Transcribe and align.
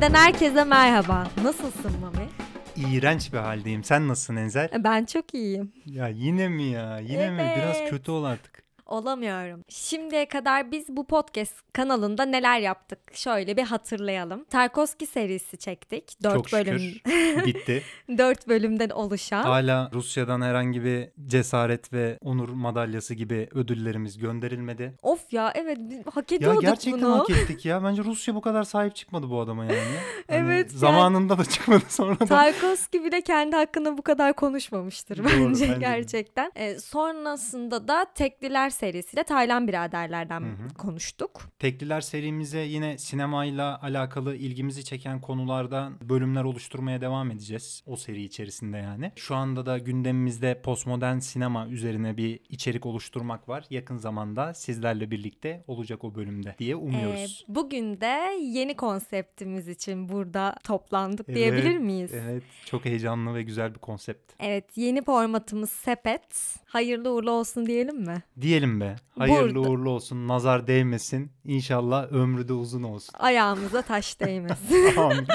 Mami'den 0.00 0.18
herkese 0.18 0.64
merhaba. 0.64 1.26
Nasılsın 1.44 1.92
Mami? 2.00 2.28
İğrenç 2.76 3.32
bir 3.32 3.38
haldeyim. 3.38 3.84
Sen 3.84 4.08
nasılsın 4.08 4.36
Enzel? 4.36 4.68
Ben 4.84 5.04
çok 5.04 5.34
iyiyim. 5.34 5.72
Ya 5.86 6.08
yine 6.08 6.48
mi 6.48 6.62
ya? 6.62 6.98
Yine 6.98 7.30
mi? 7.30 7.52
Biraz 7.56 7.76
Evet. 7.80 7.90
kötü 7.90 8.10
ol 8.10 8.24
artık. 8.24 8.59
Olamıyorum. 8.90 9.64
Şimdiye 9.68 10.28
kadar 10.28 10.70
biz 10.72 10.84
bu 10.88 11.06
podcast 11.06 11.54
kanalında 11.72 12.24
neler 12.24 12.58
yaptık? 12.60 12.98
Şöyle 13.12 13.56
bir 13.56 13.62
hatırlayalım. 13.62 14.44
Tarkovski 14.44 15.06
serisi 15.06 15.58
çektik. 15.58 16.16
4 16.22 16.34
Çok 16.34 16.52
bölüm 16.52 16.78
şükür 16.78 17.46
bitti. 17.46 17.82
4 18.18 18.48
bölümden 18.48 18.90
oluşan. 18.90 19.42
Hala 19.42 19.90
Rusya'dan 19.94 20.40
herhangi 20.42 20.84
bir 20.84 21.08
cesaret 21.26 21.92
ve 21.92 22.18
onur 22.24 22.48
madalyası 22.48 23.14
gibi 23.14 23.48
ödüllerimiz 23.54 24.18
gönderilmedi. 24.18 24.94
Of 25.02 25.32
ya 25.32 25.52
evet 25.54 25.78
hak 26.14 26.30
Ya 26.32 26.36
ediyorduk 26.36 26.62
gerçekten 26.62 27.02
bunu. 27.02 27.18
hak 27.18 27.30
ettik 27.42 27.64
ya. 27.64 27.84
Bence 27.84 28.04
Rusya 28.04 28.34
bu 28.34 28.40
kadar 28.40 28.62
sahip 28.62 28.96
çıkmadı 28.96 29.30
bu 29.30 29.40
adama 29.40 29.64
yani. 29.64 29.74
Hani 29.76 30.38
Evet, 30.46 30.70
yani- 30.70 30.78
Zamanında 30.78 31.38
da 31.38 31.44
çıkmadı 31.44 31.82
sonra 31.88 32.20
da. 32.20 32.26
Tarkovski 32.26 33.04
bile 33.04 33.20
kendi 33.20 33.56
hakkında 33.56 33.98
bu 33.98 34.02
kadar 34.02 34.32
konuşmamıştır 34.32 35.18
Doğru, 35.18 35.26
bence 35.26 35.68
bence 35.68 35.78
gerçekten. 35.80 36.52
Ee, 36.56 36.78
sonrasında 36.78 37.88
da 37.88 38.06
Tekliler 38.14 38.70
serisiyle 38.80 39.24
Taylan 39.24 39.68
biraderlerden 39.68 40.40
Hı 40.40 40.44
hı. 40.44 40.68
konuştuk. 40.78 41.40
Tekliler 41.58 42.00
serimize 42.00 42.60
yine 42.60 42.98
sinemayla 42.98 43.82
alakalı 43.82 44.36
ilgimizi 44.36 44.84
çeken 44.84 45.20
konulardan 45.20 45.96
bölümler 46.08 46.44
oluşturmaya 46.44 47.00
devam 47.00 47.30
edeceğiz. 47.30 47.82
O 47.86 47.96
seri 47.96 48.22
içerisinde 48.22 48.76
yani. 48.76 49.12
Şu 49.16 49.34
anda 49.34 49.66
da 49.66 49.78
gündemimizde 49.78 50.60
postmodern 50.62 51.18
sinema 51.18 51.66
üzerine 51.68 52.16
bir 52.16 52.40
içerik 52.48 52.86
oluşturmak 52.86 53.48
var. 53.48 53.64
Yakın 53.70 53.96
zamanda 53.96 54.54
sizlerle 54.54 55.10
birlikte 55.10 55.64
olacak 55.66 56.04
o 56.04 56.14
bölümde 56.14 56.54
diye 56.58 56.76
umuyoruz. 56.76 57.44
Ee, 57.50 57.54
bugün 57.54 58.00
de 58.00 58.36
yeni 58.40 58.76
konseptimiz 58.76 59.68
için 59.68 60.08
burada 60.08 60.54
toplandık 60.64 61.28
diyebilir 61.28 61.70
Evet, 61.70 61.80
miyiz? 61.80 62.10
Evet, 62.14 62.42
çok 62.66 62.84
heyecanlı 62.84 63.34
ve 63.34 63.42
güzel 63.42 63.74
bir 63.74 63.78
konsept. 63.78 64.32
Evet, 64.40 64.64
yeni 64.76 65.02
formatımız 65.02 65.70
sepet. 65.70 66.56
Hayırlı 66.66 67.10
uğurlu 67.12 67.30
olsun 67.30 67.66
diyelim 67.66 67.96
mi? 68.00 68.22
Diyelim 68.40 68.69
be. 68.80 68.96
Hayırlı 69.18 69.54
Burada. 69.54 69.70
uğurlu 69.70 69.90
olsun. 69.90 70.28
Nazar 70.28 70.66
değmesin. 70.66 71.32
İnşallah 71.44 72.12
ömrü 72.12 72.48
de 72.48 72.52
uzun 72.52 72.82
olsun. 72.82 73.14
Ayağımıza 73.18 73.82
taş 73.82 74.20
değmesin. 74.20 74.96
amin. 74.96 75.26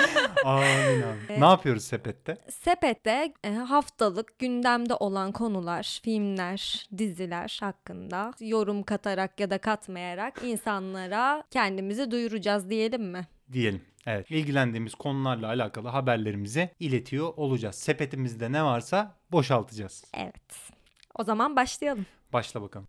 Amin 0.46 1.02
amin. 1.02 1.42
Ne 1.42 1.46
yapıyoruz 1.46 1.84
sepette? 1.84 2.38
Sepette 2.50 3.34
e, 3.44 3.54
haftalık 3.54 4.40
gündemde 4.40 4.94
olan 4.94 5.32
konular, 5.32 6.00
filmler, 6.04 6.88
diziler 6.98 7.58
hakkında 7.62 8.34
yorum 8.40 8.84
katarak 8.84 9.40
ya 9.40 9.50
da 9.50 9.58
katmayarak 9.58 10.42
insanlara 10.44 11.44
kendimizi 11.52 12.12
duyuracağız 12.12 12.70
diyelim 12.70 13.04
mi? 13.12 13.28
diyelim. 13.54 13.82
Evet. 14.08 14.32
İlgilendiğimiz 14.32 14.96
konularla 14.96 15.48
alakalı 15.48 15.88
haberlerimizi 15.88 16.70
iletiyor 16.80 17.34
olacağız. 17.38 17.76
Sepetimizde 17.76 18.52
ne 18.52 18.64
varsa 18.64 19.16
boşaltacağız. 19.32 20.04
Evet. 20.14 20.72
O 21.16 21.24
zaman 21.24 21.56
başlayalım. 21.56 22.06
Başla 22.34 22.62
bakalım. 22.62 22.88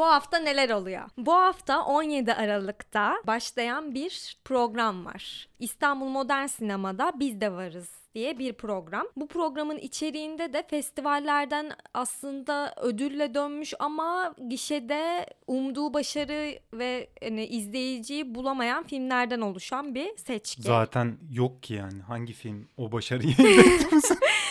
Bu 0.00 0.06
hafta 0.06 0.38
neler 0.38 0.70
oluyor? 0.70 1.02
Bu 1.16 1.32
hafta 1.32 1.84
17 1.84 2.34
Aralık'ta 2.34 3.22
başlayan 3.26 3.94
bir 3.94 4.36
program 4.44 5.06
var. 5.06 5.48
İstanbul 5.60 6.08
Modern 6.08 6.46
Sinema'da 6.46 7.12
Biz 7.18 7.40
de 7.40 7.52
Varız 7.52 8.00
diye 8.14 8.38
bir 8.38 8.52
program. 8.52 9.06
Bu 9.16 9.28
programın 9.28 9.78
içeriğinde 9.78 10.52
de 10.52 10.66
festivallerden 10.70 11.72
aslında 11.94 12.74
ödülle 12.82 13.34
dönmüş 13.34 13.74
ama 13.78 14.34
gişede 14.48 15.26
umduğu 15.46 15.94
başarı 15.94 16.58
ve 16.74 17.10
hani 17.22 17.46
izleyiciyi 17.46 18.34
bulamayan 18.34 18.84
filmlerden 18.84 19.40
oluşan 19.40 19.94
bir 19.94 20.16
seçki. 20.16 20.62
Zaten 20.62 21.18
yok 21.30 21.62
ki 21.62 21.74
yani 21.74 22.02
hangi 22.02 22.32
film 22.32 22.68
o 22.76 22.92
başarıyı 22.92 23.34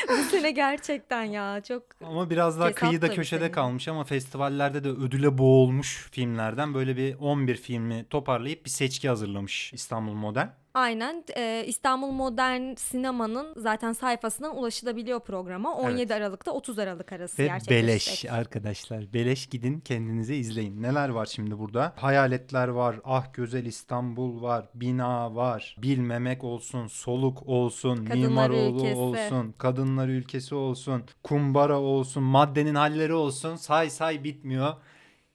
Bu 0.09 0.23
sene 0.23 0.51
gerçekten 0.51 1.23
ya 1.23 1.61
çok 1.61 1.83
ama 2.05 2.29
biraz 2.29 2.59
daha 2.59 2.73
kıyıda 2.73 3.11
köşede 3.11 3.39
senin. 3.39 3.51
kalmış 3.51 3.87
ama 3.87 4.03
festivallerde 4.03 4.83
de 4.83 4.89
ödüle 4.89 5.37
boğulmuş 5.37 6.07
filmlerden 6.11 6.73
böyle 6.73 6.97
bir 6.97 7.15
11 7.15 7.55
filmi 7.55 8.05
toparlayıp 8.09 8.65
bir 8.65 8.69
seçki 8.69 9.09
hazırlamış 9.09 9.73
İstanbul 9.73 10.13
Modern. 10.13 10.47
Aynen 10.79 11.23
e, 11.37 11.63
İstanbul 11.67 12.11
Modern 12.11 12.75
Sinema'nın 12.75 13.53
zaten 13.57 13.93
sayfasından 13.93 14.57
ulaşılabiliyor 14.57 15.19
programa. 15.19 15.75
17 15.75 16.01
Evet. 16.01 16.11
Aralık'ta 16.11 16.51
30 16.51 16.79
Aralık 16.79 17.11
arası 17.13 17.41
Ve 17.43 17.47
gerçekleşecek. 17.47 17.83
beleş 18.23 18.25
arkadaşlar. 18.39 19.13
Beleş 19.13 19.47
gidin 19.47 19.79
kendinize 19.79 20.35
izleyin. 20.35 20.81
Neler 20.83 21.09
var 21.09 21.25
şimdi 21.25 21.59
burada? 21.59 21.93
Hayaletler 21.95 22.67
var. 22.67 22.95
Ah 23.03 23.33
Güzel 23.33 23.65
İstanbul 23.65 24.41
var. 24.41 24.65
Bina 24.73 25.35
var. 25.35 25.75
Bilmemek 25.81 26.43
olsun. 26.43 26.87
Soluk 26.87 27.43
olsun. 27.47 28.05
Kadınlar 28.05 28.27
Mimaroğlu 28.27 28.75
Ülkesi. 28.77 28.95
olsun. 28.99 29.55
Kadınlar 29.57 30.07
ülkesi 30.07 30.55
olsun. 30.55 31.03
Kumbara 31.23 31.79
olsun. 31.79 32.23
Maddenin 32.23 32.75
halleri 32.75 33.13
olsun. 33.13 33.55
Say 33.55 33.89
say 33.89 34.23
bitmiyor. 34.23 34.73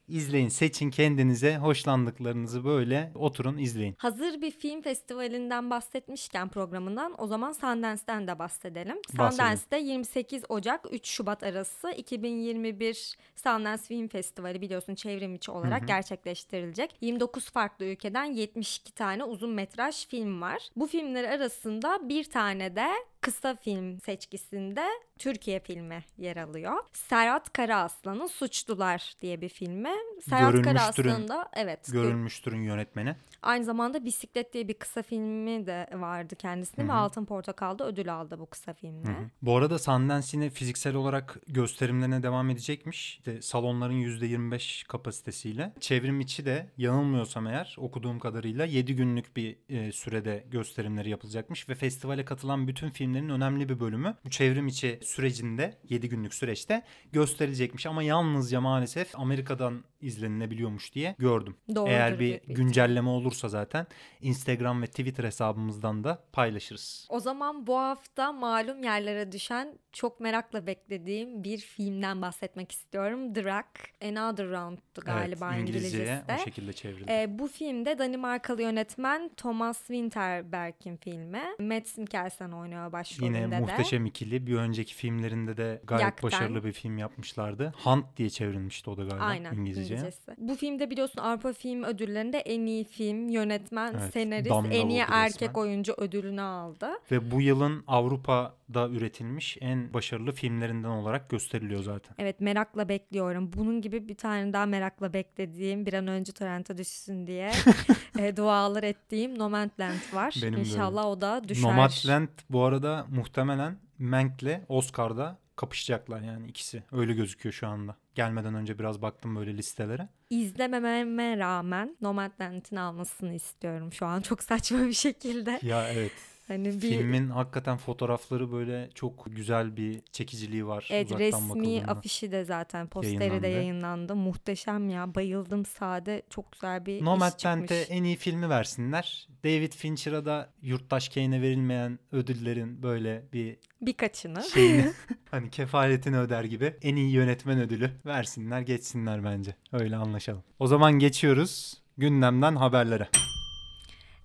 İzleyin, 0.07 0.49
seçin 0.49 0.89
kendinize 0.89 1.57
hoşlandıklarınızı 1.57 2.65
böyle 2.65 3.11
oturun 3.15 3.57
izleyin. 3.57 3.95
Hazır 3.97 4.41
bir 4.41 4.51
film 4.51 4.81
festivalinden 4.81 5.69
bahsetmişken 5.69 6.49
programından 6.49 7.15
o 7.17 7.27
zaman 7.27 7.51
Sundance'den 7.51 8.27
de 8.27 8.39
bahsedelim. 8.39 8.97
Bahsedelim. 8.97 9.31
Sundance'de 9.31 9.77
28 9.77 10.43
Ocak 10.49 10.85
3 10.93 11.07
Şubat 11.07 11.43
arası 11.43 11.91
2021 11.91 13.15
Sundance 13.35 13.83
Film 13.83 14.07
Festivali 14.07 14.61
biliyorsun 14.61 14.95
çevrim 14.95 15.35
içi 15.35 15.51
olarak 15.51 15.79
Hı 15.79 15.83
hı. 15.83 15.87
gerçekleştirilecek. 15.87 16.95
29 17.01 17.49
farklı 17.49 17.85
ülkeden 17.85 18.25
72 18.25 18.91
tane 18.91 19.23
uzun 19.23 19.51
metraj 19.51 20.07
film 20.07 20.41
var. 20.41 20.69
Bu 20.75 20.87
filmler 20.87 21.23
arasında 21.23 22.09
bir 22.09 22.23
tane 22.23 22.75
de 22.75 22.87
kısa 23.25 23.55
film 23.55 23.99
seçkisinde 23.99 24.85
Türkiye 25.19 25.59
filmi 25.59 26.03
yer 26.17 26.37
alıyor. 26.37 26.73
Serhat 26.93 27.53
Karaaslan'ın 27.53 28.27
Suçlular 28.27 29.13
diye 29.21 29.41
bir 29.41 29.49
filmi. 29.49 29.89
Serhat 30.29 30.61
Karaaslan'ın 30.61 31.27
da 31.27 31.49
evet 31.53 31.87
gö- 31.87 31.91
Görülmüştür'ün 31.91 32.61
yönetmeni. 32.61 33.15
Aynı 33.41 33.65
zamanda 33.65 34.05
Bisiklet 34.05 34.53
diye 34.53 34.67
bir 34.67 34.73
kısa 34.73 35.01
filmi 35.01 35.65
de 35.65 35.89
vardı 35.93 36.35
kendisinin 36.35 36.85
Hı 36.85 36.91
ve. 36.91 36.93
Altın 36.93 37.25
Portakal'da 37.25 37.87
ödül 37.87 38.13
aldı 38.13 38.39
bu 38.39 38.45
kısa 38.45 38.73
filmle. 38.73 39.09
Bu 39.41 39.57
arada 39.57 39.79
Sundance 39.79 40.27
yine 40.33 40.49
fiziksel 40.49 40.95
olarak 40.95 41.37
gösterimlerine 41.47 42.23
devam 42.23 42.49
edecekmiş. 42.49 43.17
İşte 43.17 43.41
salonların 43.41 43.93
%25 43.93 44.87
kapasitesiyle. 44.87 45.73
Çevrim 45.79 46.19
içi 46.19 46.45
de 46.45 46.67
yanılmıyorsam 46.77 47.47
eğer 47.47 47.75
okuduğum 47.79 48.19
kadarıyla 48.19 48.65
7 48.65 48.95
günlük 48.95 49.37
bir 49.37 49.57
e, 49.69 49.91
sürede 49.91 50.43
gösterimleri 50.51 51.09
yapılacakmış. 51.09 51.69
Ve 51.69 51.75
festivale 51.75 52.25
katılan 52.25 52.67
bütün 52.67 52.89
filmlerin 53.15 53.29
önemli 53.29 53.69
bir 53.69 53.79
bölümü 53.79 54.15
bu 54.25 54.29
çevrim 54.29 54.67
içi 54.67 54.99
sürecinde 55.03 55.77
7 55.89 56.09
günlük 56.09 56.33
süreçte 56.33 56.83
gösterilecekmiş. 57.11 57.85
Ama 57.85 58.03
yalnızca 58.03 58.61
maalesef 58.61 59.19
Amerika'dan 59.19 59.83
izlenilebiliyormuş 60.05 60.93
diye 60.95 61.15
gördüm. 61.19 61.55
Doğrudur 61.75 61.91
Eğer 61.91 62.19
bir 62.19 62.33
ihtimal. 62.35 62.55
güncelleme 62.55 63.09
olursa 63.09 63.49
zaten 63.49 63.87
Instagram 64.21 64.81
ve 64.81 64.87
Twitter 64.87 65.23
hesabımızdan 65.23 66.03
da 66.03 66.23
paylaşırız. 66.33 67.07
O 67.09 67.19
zaman 67.19 67.67
bu 67.67 67.77
hafta 67.77 68.31
malum 68.31 68.83
yerlere 68.83 69.31
düşen 69.31 69.77
çok 69.91 70.19
merakla 70.19 70.67
beklediğim 70.67 71.43
bir 71.43 71.57
filmden 71.57 72.21
bahsetmek 72.21 72.71
istiyorum. 72.71 73.33
The 73.33 73.43
Rock, 73.43 73.67
Another 74.03 74.49
Round'tu 74.49 75.01
galiba 75.01 75.49
evet, 75.53 75.61
İngilizceye 75.61 76.03
İngilizcesi. 76.03 76.41
o 76.41 76.43
şekilde 76.45 76.73
çevrildi. 76.73 77.11
Ee, 77.11 77.39
bu 77.39 77.47
filmde 77.47 77.99
Danimarkalı 77.99 78.61
yönetmen 78.61 79.31
Thomas 79.37 79.77
Winterberg'in 79.77 80.97
filmi. 80.97 81.41
Mads 81.59 81.97
Mikkelsen 81.97 82.51
oynuyor 82.51 82.91
başrolünde 82.91 83.37
Yine 83.37 83.51
de. 83.51 83.59
muhteşem 83.59 84.05
ikili. 84.05 84.47
Bir 84.47 84.55
önceki 84.55 84.95
filmlerinde 84.95 85.57
de 85.57 85.81
gayet 85.83 86.03
Yakten. 86.03 86.23
başarılı 86.27 86.63
bir 86.63 86.71
film 86.71 86.97
yapmışlardı. 86.97 87.73
Hunt 87.83 88.05
diye 88.17 88.29
çevrilmişti 88.29 88.89
o 88.89 88.97
da 88.97 89.03
galiba 89.03 89.23
Aynen 89.25 89.53
İngilizceye. 89.53 89.94
İngilizcesi. 89.97 90.31
Bu 90.37 90.55
filmde 90.55 90.89
biliyorsun 90.89 91.21
Avrupa 91.21 91.53
Film 91.53 91.83
Ödülleri'nde 91.83 92.37
en 92.39 92.65
iyi 92.65 92.83
film, 92.83 93.29
yönetmen, 93.29 93.93
Evet, 94.01 94.13
senarist, 94.13 94.49
damga 94.49 94.69
en 94.69 94.89
iyi 94.89 95.03
erkek 95.09 95.41
resmen. 95.49 95.61
oyuncu 95.61 95.93
ödülünü 95.97 96.41
aldı. 96.41 96.89
Ve 97.11 97.31
bu 97.31 97.41
yılın 97.41 97.83
Avrupa'da 97.87 98.89
üretilmiş 98.89 99.57
en 99.61 99.93
başarılı 99.93 100.31
filmlerinden 100.31 100.89
olarak 100.89 101.29
gösteriliyor 101.29 101.83
zaten. 101.83 102.15
Evet 102.19 102.41
merakla 102.41 102.89
bekliyorum. 102.89 103.53
Bunun 103.53 103.81
gibi 103.81 104.07
bir 104.07 104.15
tane 104.17 104.53
daha 104.53 104.65
merakla 104.65 105.13
beklediğim 105.13 105.85
bir 105.85 105.93
an 105.93 106.07
önce 106.07 106.31
torrente 106.31 106.77
düşsün 106.77 107.27
diye 107.27 107.51
e, 108.19 108.37
dualar 108.37 108.83
ettiğim 108.83 109.39
Nomadland 109.39 109.99
var. 110.13 110.35
Benim. 110.43 110.59
İnşallah 110.59 111.05
o 111.05 111.21
da 111.21 111.41
düşer. 111.47 111.63
Nomadland 111.63 112.29
bu 112.49 112.63
arada 112.63 113.05
muhtemelen 113.11 113.77
Mank'le 113.99 114.59
Oscar'da 114.69 115.37
kapışacaklar 115.55 116.21
yani 116.21 116.47
ikisi. 116.47 116.83
Öyle 116.91 117.13
gözüküyor 117.13 117.53
şu 117.53 117.67
anda. 117.67 117.95
Gelmeden 118.15 118.53
önce 118.53 118.79
biraz 118.79 119.01
baktım 119.01 119.35
böyle 119.35 119.57
listelere. 119.57 120.09
İzlemememe 120.29 121.37
rağmen 121.37 121.97
Nomadland'in 122.01 122.75
almasını 122.75 123.33
istiyorum 123.33 123.93
şu 123.93 124.05
an 124.05 124.21
çok 124.21 124.43
saçma 124.43 124.85
bir 124.85 124.93
şekilde. 124.93 125.59
Ya 125.61 125.89
evet. 125.89 126.11
Hani 126.47 126.65
bir 126.65 126.79
Filmin 126.79 127.29
hakikaten 127.29 127.77
fotoğrafları 127.77 128.51
böyle 128.51 128.89
çok 128.95 129.25
güzel 129.35 129.77
bir 129.77 130.01
çekiciliği 130.11 130.67
var. 130.67 130.87
evet, 130.91 131.11
resmi 131.19 131.83
afişi 131.87 132.31
de 132.31 132.43
zaten 132.45 132.87
posteri 132.87 133.19
de 133.19 133.23
Yayınlandı. 133.23 133.47
yayınlandı. 133.47 134.15
Muhteşem 134.15 134.89
ya. 134.89 135.15
Bayıldım 135.15 135.65
sade. 135.65 136.21
Çok 136.29 136.51
güzel 136.51 136.85
bir 136.85 136.95
iş 136.95 137.01
Nomadland'e 137.01 137.81
en 137.81 138.03
iyi 138.03 138.15
filmi 138.15 138.49
versinler. 138.49 139.27
David 139.43 139.73
Fincher'a 139.73 140.25
da 140.25 140.49
Yurttaş 140.61 141.09
Kane'e 141.09 141.41
verilmeyen 141.41 141.99
ödüllerin 142.11 142.83
böyle 142.83 143.23
bir 143.33 143.57
Birkaçını. 143.81 144.43
şeyini 144.43 144.91
hani 145.31 145.49
kefaletini 145.49 146.19
öder 146.19 146.43
gibi 146.43 146.73
en 146.81 146.95
iyi 146.95 147.11
yönetmen 147.11 147.59
ödülü 147.59 147.91
versinler 148.05 148.61
geçsinler 148.61 149.23
bence. 149.23 149.55
Öyle 149.71 149.95
anlaşalım. 149.95 150.43
O 150.59 150.67
zaman 150.67 150.93
geçiyoruz 150.93 151.81
gündemden 151.97 152.55
haberlere. 152.55 153.09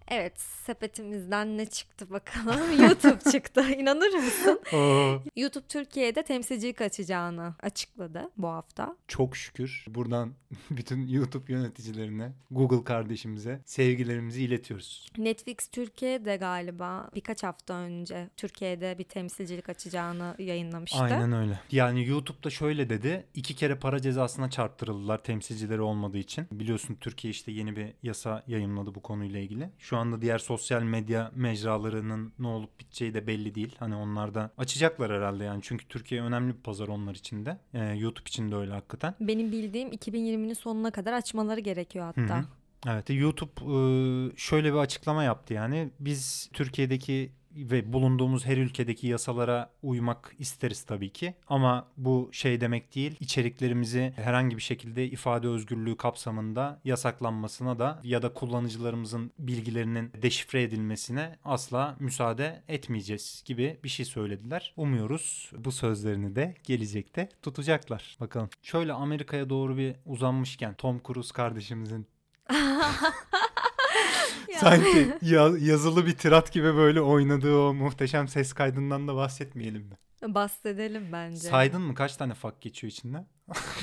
Evet 0.09 0.41
sepetimizden 0.61 1.59
ne 1.59 1.67
çıktı 1.67 2.11
bakalım. 2.11 2.61
YouTube 2.83 3.31
çıktı. 3.33 3.65
İnanır 3.71 4.15
mısın? 4.15 4.61
YouTube 5.37 5.67
Türkiye'de 5.69 6.23
temsilcilik 6.23 6.81
açacağını 6.81 7.55
açıkladı 7.63 8.31
bu 8.37 8.49
hafta. 8.49 8.97
çok 9.09 9.37
şükür 9.37 9.85
buradan 9.89 10.33
bütün 10.71 11.07
YouTube 11.07 11.53
yöneticilerine, 11.53 12.33
Google 12.51 12.85
kardeşimize 12.85 13.61
sevgilerimizi 13.65 14.43
iletiyoruz. 14.43 15.07
Netflix 15.19 15.57
Türkiye'de 15.73 16.37
galiba 16.37 17.11
birkaç 17.15 17.43
hafta 17.43 17.75
önce 17.75 18.31
Türkiye'de 18.37 18.99
bir 18.99 19.05
temsilcilik 19.05 19.69
açacağını 19.69 20.35
yayınlamıştı. 20.39 20.99
Aynen 20.99 21.33
öyle. 21.33 21.61
Yani 21.71 22.07
YouTube'da 22.07 22.51
şöyle 22.51 22.91
dedi. 22.91 23.27
iki 23.35 23.57
kere 23.57 23.75
para 23.75 24.01
cezasına 24.01 24.51
çarptırıldılar 24.51 25.23
temsilcileri 25.23 25.81
olmadığı 25.81 26.19
için. 26.19 26.47
Biliyorsun 26.53 26.95
Türkiye 27.01 27.31
işte 27.31 27.53
yeni 27.53 27.77
bir 27.77 27.93
yasa 28.03 28.45
yayınladı 28.47 28.95
bu 28.95 29.03
konuyla 29.03 29.41
ilgili. 29.41 29.71
Şu 29.79 29.97
anda 29.97 30.23
diğer 30.23 30.39
sosyal 30.51 30.83
medya 30.83 31.31
mecralarının 31.35 32.33
ne 32.39 32.47
olup 32.47 32.81
biteceği 32.81 33.15
de 33.15 33.27
belli 33.27 33.55
değil. 33.55 33.77
Hani 33.79 33.95
onlar 33.95 34.35
da 34.35 34.51
açacaklar 34.59 35.13
herhalde 35.13 35.45
yani. 35.45 35.61
Çünkü 35.63 35.89
Türkiye 35.89 36.23
önemli 36.23 36.55
bir 36.55 36.61
pazar 36.61 36.89
onlar 36.89 37.15
için 37.15 37.47
de. 37.47 37.59
Ee, 37.75 37.79
YouTube 37.79 38.29
için 38.29 38.51
de 38.51 38.57
öyle 38.57 38.73
hakikaten. 38.73 39.15
Benim 39.21 39.53
bildiğim 39.53 39.89
2020'nin 39.89 40.55
sonuna 40.55 40.91
kadar 40.91 41.13
açmaları 41.13 41.61
gerekiyor 41.61 42.05
hatta. 42.05 42.39
Hı 42.39 42.41
hı. 42.41 42.45
Evet 42.87 43.11
YouTube 43.11 43.53
e, 43.61 43.77
şöyle 44.37 44.73
bir 44.73 44.79
açıklama 44.79 45.25
yaptı 45.25 45.55
yani 45.55 45.91
biz 46.01 46.51
Türkiye'deki 46.53 47.33
ve 47.57 47.93
bulunduğumuz 47.93 48.47
her 48.47 48.57
ülkedeki 48.57 49.07
yasalara 49.07 49.71
uymak 49.83 50.35
isteriz 50.39 50.83
tabii 50.83 51.11
ki 51.11 51.35
ama 51.49 51.89
bu 51.97 52.29
şey 52.33 52.61
demek 52.61 52.95
değil 52.95 53.17
içeriklerimizi 53.21 54.13
herhangi 54.17 54.57
bir 54.57 54.63
şekilde 54.63 55.05
ifade 55.05 55.49
özgürlüğü 55.49 55.97
kapsamında 55.97 56.81
yasaklanmasına 56.85 57.79
da 57.79 58.01
ya 58.05 58.23
da 58.23 58.35
kullanıcılarımızın 58.35 59.33
bilgilerinin 59.39 60.13
deşifre 60.23 60.63
edilmesine 60.63 61.39
asla 61.45 61.97
müsaade 62.01 62.63
etmeyeceğiz 62.69 63.43
gibi 63.47 63.79
bir 63.85 63.89
şey 63.89 64.07
söylediler. 64.07 64.73
Umuyoruz 64.77 65.51
bu 65.59 65.73
sözlerini 65.73 66.37
de 66.37 66.55
gelecekte 66.65 67.29
tutacaklar. 67.43 68.17
Bakalım. 68.21 68.49
Şöyle 68.63 68.93
Amerika'ya 68.93 69.51
doğru 69.51 69.77
bir 69.77 69.97
uzanmışken 70.07 70.75
Tom 70.75 71.01
Cruise 71.07 71.33
kardeşimizin 71.33 72.07
Sanki 74.59 75.13
ya- 75.23 75.53
yazılı 75.61 76.07
bir 76.07 76.13
tirat 76.17 76.53
gibi 76.53 76.75
böyle 76.77 77.01
oynadığı 77.01 77.57
o 77.57 77.75
muhteşem 77.75 78.29
ses 78.29 78.53
kaydından 78.53 79.09
da 79.09 79.15
bahsetmeyelim 79.17 79.83
mi? 79.83 79.95
Bahsedelim 80.23 81.09
bence. 81.13 81.37
Saydın 81.49 81.83
mı 81.83 81.95
kaç 81.95 82.17
tane 82.17 82.35
fak 82.35 82.61
geçiyor 82.61 82.91
içinden? 82.91 83.27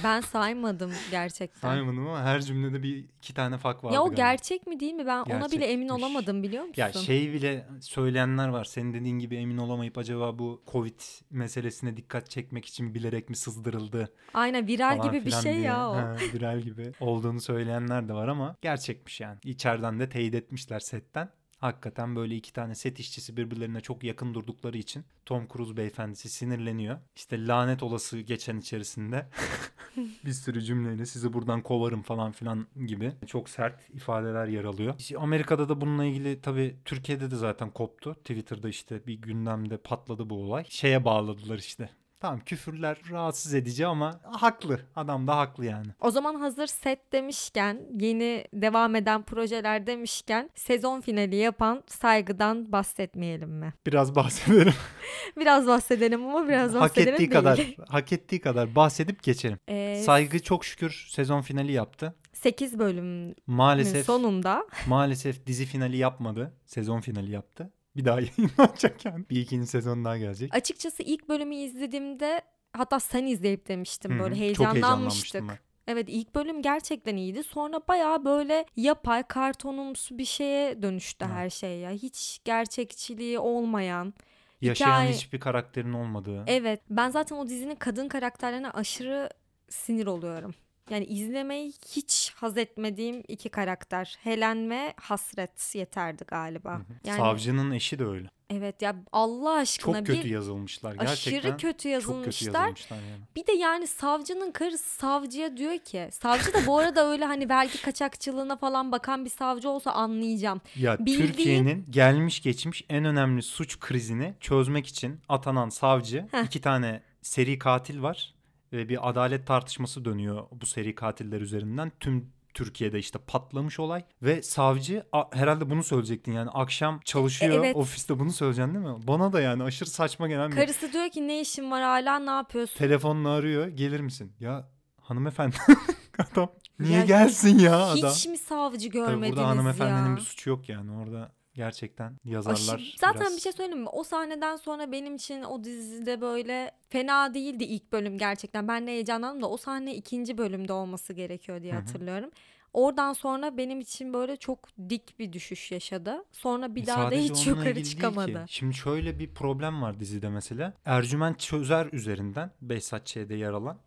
ben 0.04 0.22
saymadım 0.32 0.92
gerçekten. 1.12 1.60
Saymadım 1.60 2.08
ama 2.08 2.22
her 2.24 2.42
cümlede 2.42 2.84
bir 2.84 2.96
iki 3.18 3.34
tane 3.34 3.58
fak 3.58 3.84
vardı 3.84 3.94
ya 3.96 4.02
o 4.02 4.06
galiba. 4.06 4.16
gerçek 4.16 4.68
mi 4.68 4.80
değil 4.80 4.94
mi? 4.94 5.06
Ben 5.06 5.20
ona 5.20 5.52
bile 5.52 5.66
emin 5.66 5.88
Gerçekmiş. 5.88 6.04
olamadım 6.04 6.44
biliyor 6.44 6.64
musun? 6.66 6.82
Ya 6.82 6.94
şey 6.94 7.34
bile 7.34 7.68
söyleyenler 7.82 8.48
var. 8.48 8.64
Senin 8.66 8.94
dediğin 8.94 9.20
gibi 9.20 9.36
emin 9.36 9.58
olamayıp 9.58 9.98
acaba 9.98 10.40
bu 10.40 10.64
Covid 10.72 11.00
meselesine 11.32 11.98
dikkat 11.98 12.30
çekmek 12.30 12.66
için 12.66 12.94
bilerek 12.94 13.30
mi 13.30 13.36
sızdırıldı 13.36 14.14
Aynen 14.34 14.68
viral 14.68 15.04
gibi 15.04 15.26
bir 15.26 15.32
şey 15.32 15.54
diye. 15.54 15.64
ya 15.64 15.90
o. 15.90 15.96
Ha, 15.96 16.16
viral 16.34 16.60
gibi 16.62 16.92
olduğunu 17.00 17.42
söyleyenler 17.42 18.10
de 18.10 18.14
var 18.14 18.28
ama 18.28 18.56
gerçekmiş 18.62 19.22
yani. 19.22 19.38
İçeriden 19.44 20.00
de 20.00 20.10
teyit 20.10 20.36
etmişler 20.36 20.80
setten. 20.80 21.30
Hakikaten 21.58 22.16
böyle 22.16 22.36
iki 22.36 22.54
tane 22.54 22.76
set 22.76 23.00
işçisi 23.00 23.38
birbirlerine 23.38 23.82
çok 23.82 24.04
yakın 24.04 24.34
durdukları 24.34 24.78
için 24.78 25.06
Tom 25.26 25.48
Cruise 25.48 25.78
beyefendisi 25.78 26.30
sinirleniyor. 26.30 27.00
İşte 27.16 27.48
lanet 27.48 27.84
olası 27.84 28.20
geçen 28.20 28.58
içerisinde 28.58 29.28
bir 30.26 30.32
sürü 30.32 30.62
cümleyle 30.62 31.06
sizi 31.06 31.34
buradan 31.34 31.62
kovarım 31.62 32.02
falan 32.02 32.32
filan 32.32 32.68
gibi 32.88 33.12
çok 33.28 33.50
sert 33.50 33.90
ifadeler 33.90 34.48
yer 34.48 34.64
alıyor. 34.64 34.96
İşte 35.00 35.18
Amerika'da 35.18 35.70
da 35.70 35.82
bununla 35.82 36.06
ilgili 36.06 36.42
tabii 36.42 36.76
Türkiye'de 36.86 37.32
de 37.32 37.36
zaten 37.36 37.72
koptu. 37.72 38.14
Twitter'da 38.14 38.70
işte 38.70 39.08
bir 39.08 39.14
gündemde 39.14 39.78
patladı 39.78 40.30
bu 40.30 40.36
olay. 40.36 40.66
Şeye 40.70 41.06
bağladılar 41.06 41.58
işte. 41.58 41.90
Tamam 42.20 42.40
küfürler 42.40 42.98
rahatsız 43.12 43.54
edici 43.54 43.88
ama 43.88 44.20
haklı. 44.24 44.80
Adam 44.96 45.28
da 45.28 45.38
haklı 45.38 45.66
yani. 45.66 45.88
O 46.02 46.12
zaman 46.12 46.36
hazır 46.36 46.68
set 46.68 47.14
demişken, 47.14 47.82
yeni 48.00 48.46
devam 48.54 48.96
eden 48.96 49.24
projeler 49.24 49.88
demişken 49.88 50.50
sezon 50.56 51.02
finali 51.02 51.36
yapan 51.36 51.84
saygıdan 51.88 52.72
bahsetmeyelim 52.72 53.50
mi? 53.50 53.74
Biraz 53.86 54.16
bahsedelim. 54.16 54.74
Biraz 55.38 55.68
bahsedelim 55.68 56.26
ama 56.26 56.48
biraz 56.48 56.74
hak 56.74 56.82
bahsedelim 56.82 57.14
ettiği 57.14 57.18
değil. 57.20 57.32
kadar 57.32 57.76
hak 57.90 58.14
ettiği 58.14 58.42
kadar 58.42 58.76
bahsedip 58.76 59.24
geçelim. 59.24 59.60
Ee, 59.68 60.02
Saygı 60.06 60.44
çok 60.44 60.66
şükür 60.66 61.06
sezon 61.10 61.42
finali 61.42 61.72
yaptı. 61.72 62.16
8 62.34 62.80
bölümün 62.80 63.36
Maalesef 63.48 64.06
sonunda 64.06 64.66
maalesef 64.88 65.46
dizi 65.46 65.66
finali 65.66 65.98
yapmadı. 65.98 66.54
Sezon 66.66 67.00
finali 67.02 67.32
yaptı. 67.32 67.72
Bir 67.98 68.06
daha 68.06 68.20
yayınlanacak 68.38 69.06
yani. 69.06 69.26
Bir 69.30 69.42
ikinci 69.42 69.68
sezon 69.68 70.06
daha 70.06 70.18
gelecek. 70.18 70.56
açıkçası 70.56 71.04
ilk 71.04 71.30
bölümü 71.30 71.56
izlediğimde 71.56 72.42
hatta 72.74 73.00
sen 73.00 73.26
izleyip 73.26 73.68
demiştim 73.68 74.12
Hı 74.12 74.16
hı. 74.16 74.20
böyle 74.20 74.36
Çok 74.54 74.66
heyecanlanmıştık. 74.68 75.42
ben. 75.50 75.58
Evet 75.88 76.06
ilk 76.10 76.36
bölüm 76.36 76.62
gerçekten 76.62 77.16
iyiydi. 77.16 77.44
Sonra 77.44 77.82
bayağı 77.88 78.26
böyle 78.26 78.66
yapay 78.76 79.24
kartonumsu 79.24 80.18
bir 80.18 80.26
şeye 80.26 80.82
dönüştü 80.82 81.26
Evet. 81.26 81.36
her 81.38 81.50
şey 81.50 81.80
ya. 81.80 81.92
Hiç 81.92 82.40
gerçekçiliği 82.46 83.40
olmayan. 83.40 84.14
Yaşayan 84.62 84.88
Hikaye- 85.06 85.14
hiçbir 85.14 85.40
karakterin 85.40 85.94
olmadığı. 85.94 86.44
Evet 86.48 86.82
ben 86.90 87.10
zaten 87.10 87.36
o 87.36 87.48
dizinin 87.48 87.76
kadın 87.76 88.08
karakterlerine 88.08 88.70
aşırı 88.70 89.30
sinir 89.70 90.08
oluyorum. 90.08 90.54
Yani 90.90 91.06
izlemeyi 91.06 91.74
hiç 91.96 92.32
haz 92.36 92.58
etmediğim 92.58 93.24
iki 93.28 93.50
karakter. 93.50 94.18
Helen 94.24 94.70
ve 94.70 94.94
Hasret 95.02 95.76
yeterdi 95.76 96.24
galiba. 96.28 96.74
Hı 96.74 96.78
hı. 96.80 96.84
Yani 97.06 97.18
Savcının 97.18 97.72
eşi 97.72 98.00
de 98.00 98.06
öyle. 98.06 98.30
evet 98.50 98.82
ya 98.82 98.96
Allah 99.12 99.52
aşkına 99.54 99.98
Çok 99.98 100.08
kötü 100.08 100.24
bir 100.24 100.30
yazılmışlar 100.30 100.92
gerçekten. 100.96 101.14
aşırı 101.14 101.42
kötü 101.52 101.62
Çok 101.62 101.72
kötü 101.72 101.90
yazılmışlar. 101.90 102.54
yazılmışlar 102.60 102.98
yani. 102.98 103.22
Bir 103.36 103.48
de 103.48 103.52
yani 103.52 103.88
savcının 103.88 104.52
karısı 104.52 104.90
savcıya 104.96 105.58
diyor 105.58 105.78
ki 105.78 106.10
savcı 106.12 106.54
da 106.54 106.58
bu 106.68 106.78
arada 106.78 107.08
öyle 107.12 107.26
hani 107.26 107.50
vergi 107.50 107.82
kaçakçılığına 107.82 108.58
falan 108.58 108.92
bakan 108.92 109.26
bir 109.26 109.30
savcı 109.30 109.70
olsa 109.70 109.92
anlayacağım. 109.92 110.62
Ya 110.76 110.96
Bildiğin- 111.00 111.18
Türkiye'nin 111.28 111.86
gelmiş 111.90 112.42
geçmiş 112.42 112.86
en 112.90 113.06
önemli 113.06 113.42
suç 113.42 113.80
krizini 113.80 114.34
çözmek 114.40 114.88
için 114.88 115.20
atanan 115.30 115.70
savcı 115.70 116.28
Heh. 116.32 116.44
iki 116.46 116.62
tane 116.62 117.02
seri 117.22 117.60
katil 117.60 118.02
var 118.02 118.34
ve 118.74 118.90
bir 118.90 119.10
adalet 119.10 119.48
tartışması 119.48 120.06
dönüyor 120.06 120.44
bu 120.52 120.66
seri 120.66 120.96
katiller 120.96 121.42
üzerinden. 121.42 121.92
Tüm 122.00 122.32
Türkiye'de 122.54 123.00
işte 123.00 123.20
patlamış 123.28 123.80
olay 123.80 124.04
ve 124.22 124.42
savcı 124.42 125.04
herhalde 125.34 125.70
bunu 125.70 125.84
söyleyecektin 125.84 126.32
yani 126.32 126.50
akşam 126.50 127.00
çalışıyor 127.06 127.52
E, 127.54 127.56
evet. 127.56 127.76
ofiste 127.76 128.20
bunu 128.20 128.32
söyleyeceksin 128.32 128.74
değil 128.74 128.86
mi? 128.86 129.08
Bana 129.08 129.34
da 129.34 129.42
yani 129.42 129.64
aşırı 129.64 129.90
saçma 129.90 130.28
gelen 130.28 130.52
bir 130.52 130.56
Karısı 130.56 130.94
diyor 130.94 131.10
ki 131.10 131.28
ne 131.28 131.42
işin 131.42 131.72
var 131.72 131.82
hala 131.82 132.20
ne 132.20 132.30
yapıyorsun? 132.30 132.78
telefonla 132.78 133.30
arıyor 133.30 133.68
gelir 133.68 134.00
misin? 134.00 134.34
Ya 134.40 134.70
hanımefendi 135.02 135.56
adam 136.32 136.50
niye 136.80 136.98
Ya 137.00 137.06
gelsin 137.06 137.60
ya 137.60 137.78
adam? 137.86 138.10
Hiç 138.12 138.28
mi 138.28 138.38
savcı 138.38 138.80
Tabii 138.80 138.92
görmediniz 138.92 139.38
burada 139.38 139.48
hanımefendinin 139.50 140.10
ya? 140.10 140.16
bir 140.16 140.22
suçu 140.22 140.50
yok 140.50 140.70
yani 140.70 140.92
orada 140.92 141.32
gerçekten 141.58 142.18
yazarlar 142.26 142.94
Zaten 143.00 143.22
biraz... 143.22 143.36
bir 143.36 143.42
şey 143.42 143.52
söyleyeyim 143.52 143.82
mi? 143.84 143.90
O 143.90 144.04
sahneden 144.04 144.56
sonra 144.56 144.92
benim 144.92 145.16
için 145.16 145.44
o 145.44 145.64
dizide 145.64 146.22
böyle 146.22 146.72
fena 146.90 147.34
değildi 147.34 147.64
ilk 147.64 147.92
bölüm 147.92 148.18
gerçekten. 148.18 148.68
Ben 148.68 148.88
de 148.88 148.92
heyecanlandım 148.92 149.42
da 149.42 149.50
o 149.50 149.58
sahne 149.58 149.96
ikinci 149.96 150.38
bölümde 150.38 150.74
olması 150.74 151.14
gerekiyor 151.14 151.62
diye 151.62 151.74
Hı 151.74 151.78
hı. 151.78 151.80
hatırlıyorum. 151.80 152.30
Oradan 152.74 153.14
sonra 153.14 153.58
benim 153.58 153.80
için 153.80 154.14
böyle 154.14 154.38
çok 154.38 154.60
dik 154.90 155.20
bir 155.20 155.34
düşüş 155.34 155.72
yaşadı. 155.72 156.26
Sonra 156.32 156.76
bir 156.76 156.84
E, 156.84 156.88
daha 156.88 157.12
da 157.12 157.16
hiç 157.16 157.48
yukarı 157.48 157.84
çıkamadı. 157.84 158.46
Şimdi 158.48 158.74
şöyle 158.74 159.20
bir 159.20 159.34
problem 159.34 159.82
var 159.82 160.00
dizide 160.00 160.30
mesela. 160.30 160.74
Ercüment 160.86 161.40
Çözer 161.40 161.88
üzerinden 161.92 162.52
Behzat 162.62 163.06
Ç'de 163.06 163.36
yer 163.36 163.54
alan 163.54 163.78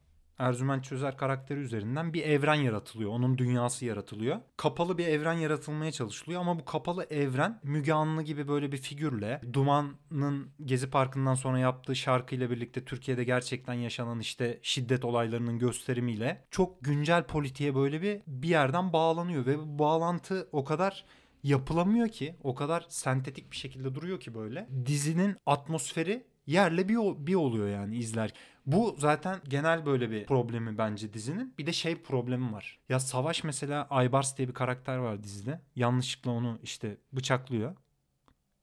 Ercüment 0.41 0.85
Çözer 0.85 1.17
karakteri 1.17 1.61
üzerinden 1.61 2.15
bir 2.15 2.23
evren 2.23 2.55
yaratılıyor. 2.55 3.11
Onun 3.11 3.39
dünyası 3.39 3.85
yaratılıyor. 3.85 4.37
Kapalı 4.57 4.99
bir 4.99 5.07
evren 5.07 5.33
yaratılmaya 5.33 5.93
çalışılıyor 5.93 6.41
ama 6.41 6.59
bu 6.59 6.65
kapalı 6.65 7.07
evren 7.11 7.61
Müge 7.63 7.93
Anlı 7.93 8.23
gibi 8.23 8.49
böyle 8.49 8.73
bir 8.73 8.77
figürle 8.77 9.41
Duman'ın 9.53 10.51
Gezi 10.65 10.91
Parkı'ndan 10.91 11.35
sonra 11.35 11.59
yaptığı 11.59 11.97
şarkıyla 11.97 12.51
birlikte 12.51 12.85
Türkiye'de 12.85 13.25
gerçekten 13.25 13.75
yaşanan 13.75 14.21
işte 14.21 14.59
şiddet 14.63 15.05
olaylarının 15.05 15.59
gösterimiyle 15.59 16.45
çok 16.51 16.85
güncel 16.85 17.25
politiğe 17.25 17.75
böyle 17.75 18.03
bir 18.03 18.21
bir 18.27 18.49
yerden 18.49 18.93
bağlanıyor 18.93 19.47
ve 19.47 19.59
bu 19.59 19.79
bağlantı 19.79 20.49
o 20.53 20.65
kadar 20.65 21.05
yapılamıyor 21.43 22.09
ki. 22.09 22.35
O 22.43 22.55
kadar 22.55 22.87
sentetik 22.89 23.51
bir 23.51 23.57
şekilde 23.57 23.95
duruyor 23.95 24.21
ki 24.21 24.35
böyle. 24.35 24.69
Dizinin 24.87 25.37
atmosferi 25.47 26.25
yerle 26.47 26.89
bir, 26.89 26.97
bir 27.27 27.35
oluyor 27.35 27.69
yani 27.69 27.97
izler. 27.97 28.33
Bu 28.73 28.97
zaten 28.99 29.41
genel 29.49 29.87
böyle 29.87 30.11
bir 30.11 30.27
problemi 30.27 30.79
bence 30.79 31.13
dizinin. 31.13 31.55
Bir 31.59 31.67
de 31.67 31.73
şey 31.73 32.03
problemi 32.03 32.53
var. 32.53 32.79
Ya 32.89 33.01
Savaş 33.01 33.45
mesela 33.45 33.87
Aybars 33.91 34.39
diye 34.39 34.49
bir 34.49 34.55
karakter 34.55 34.97
var 34.97 35.23
dizide. 35.23 35.61
Yanlışlıkla 35.77 36.31
onu 36.31 36.59
işte 36.63 36.97
bıçaklıyor. 37.13 37.77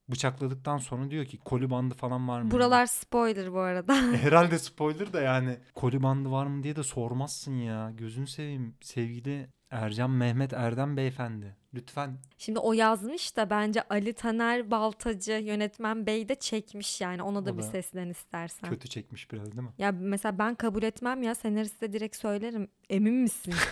Bıçakladıktan 0.09 0.77
sonra 0.77 1.11
diyor 1.11 1.25
ki 1.25 1.37
koli 1.37 1.69
bandı 1.69 1.93
falan 1.95 2.27
var 2.27 2.41
mı? 2.41 2.51
Buralar 2.51 2.85
spoiler 2.85 3.53
bu 3.53 3.59
arada. 3.59 3.97
E, 4.13 4.17
Herhalde 4.17 4.59
spoiler 4.59 5.13
da 5.13 5.21
yani 5.21 5.57
koli 5.75 6.03
bandı 6.03 6.31
var 6.31 6.45
mı 6.45 6.63
diye 6.63 6.75
de 6.75 6.83
sormazsın 6.83 7.53
ya. 7.53 7.91
Gözünü 7.97 8.27
seveyim 8.27 8.75
sevgili 8.81 9.49
Ercan 9.71 10.09
Mehmet 10.09 10.53
Erdem 10.53 10.97
beyefendi. 10.97 11.55
Lütfen 11.73 12.17
Şimdi 12.37 12.59
o 12.59 12.73
yazmış 12.73 13.35
da 13.37 13.49
bence 13.49 13.81
Ali 13.89 14.13
Taner 14.13 14.71
Baltacı 14.71 15.31
yönetmen 15.31 16.05
bey 16.05 16.29
de 16.29 16.35
çekmiş 16.35 17.01
yani 17.01 17.23
ona 17.23 17.45
da 17.45 17.51
O 17.51 17.53
bir 17.57 17.61
da 17.61 17.63
seslen 17.67 18.09
istersen. 18.09 18.69
kötü 18.69 18.87
çekmiş 18.87 19.31
biraz 19.31 19.45
değil 19.51 19.61
mi? 19.63 19.73
Ya 19.77 19.91
mesela 19.91 20.39
ben 20.39 20.55
kabul 20.55 20.83
etmem 20.83 21.23
ya 21.23 21.35
senariste 21.35 21.93
direkt 21.93 22.15
söylerim. 22.15 22.67
Emin 22.89 23.13
misin? 23.13 23.53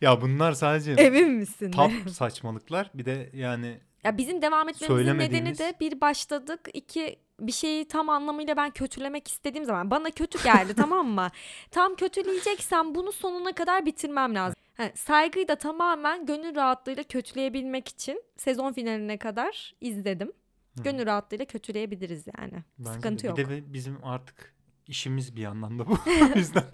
Ya 0.00 0.20
bunlar 0.20 0.52
sadece 0.52 0.92
Emin 0.92 1.30
misin? 1.30 1.70
tap 1.70 1.90
saçmalıklar. 2.10 2.90
Bir 2.94 3.04
de 3.04 3.30
yani 3.34 3.78
Ya 4.04 4.18
bizim 4.18 4.42
devam 4.42 4.68
etmemizin 4.68 4.94
nedeni 5.06 5.22
Söylemediğimiz- 5.22 5.58
de 5.58 5.74
bir 5.80 6.00
başladık, 6.00 6.68
iki 6.74 7.18
bir 7.40 7.52
şeyi 7.52 7.88
tam 7.88 8.08
anlamıyla 8.08 8.56
ben 8.56 8.70
kötülemek 8.70 9.28
istediğim 9.28 9.64
zaman 9.64 9.90
bana 9.90 10.10
kötü 10.10 10.42
geldi 10.42 10.74
tamam 10.76 11.06
mı? 11.08 11.28
Tam 11.70 11.94
kötüleyeceksem 11.96 12.94
bunu 12.94 13.12
sonuna 13.12 13.52
kadar 13.52 13.86
bitirmem 13.86 14.34
lazım. 14.34 14.56
Ha, 14.78 14.90
saygıyı 14.94 15.48
da 15.48 15.56
tamamen 15.56 16.26
gönül 16.26 16.54
rahatlığıyla 16.54 17.02
kötüleyebilmek 17.02 17.88
için 17.88 18.22
sezon 18.36 18.72
finaline 18.72 19.18
kadar 19.18 19.74
izledim. 19.80 20.32
Hı. 20.78 20.82
Gönül 20.82 21.06
rahatlığıyla 21.06 21.44
kötüleyebiliriz 21.44 22.26
yani. 22.38 22.64
bence 22.78 22.92
Sıkıntı 22.92 23.22
de, 23.22 23.28
yok. 23.28 23.38
Bir 23.38 23.48
de 23.48 23.72
bizim 23.72 24.04
artık 24.04 24.54
işimiz 24.86 25.36
bir 25.36 25.40
yandan 25.42 25.78
da 25.78 25.86
bu. 25.86 25.92
o 26.34 26.38
yüzden 26.38 26.64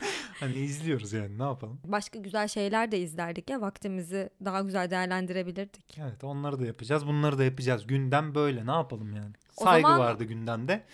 hani 0.41 0.53
izliyoruz 0.53 1.13
yani 1.13 1.39
ne 1.39 1.43
yapalım. 1.43 1.81
Başka 1.85 2.19
güzel 2.19 2.49
şeyler 2.49 2.93
de 2.93 2.99
izlerdik 2.99 3.51
ya 3.51 3.61
vaktimizi 3.61 4.31
daha 4.45 4.61
güzel 4.61 4.91
değerlendirebilirdik. 4.91 5.99
Evet 5.99 6.25
onları 6.25 6.61
da 6.61 6.67
yapacağız 6.67 7.07
bunları 7.07 7.39
da 7.39 7.45
yapacağız. 7.45 7.87
Gündem 7.87 8.35
böyle 8.35 8.67
ne 8.67 8.73
yapalım 8.73 9.13
yani. 9.17 9.33
O 9.57 9.65
Saygı 9.65 9.89
zaman- 9.89 10.01
vardı 10.01 10.25
gündemde 10.25 10.85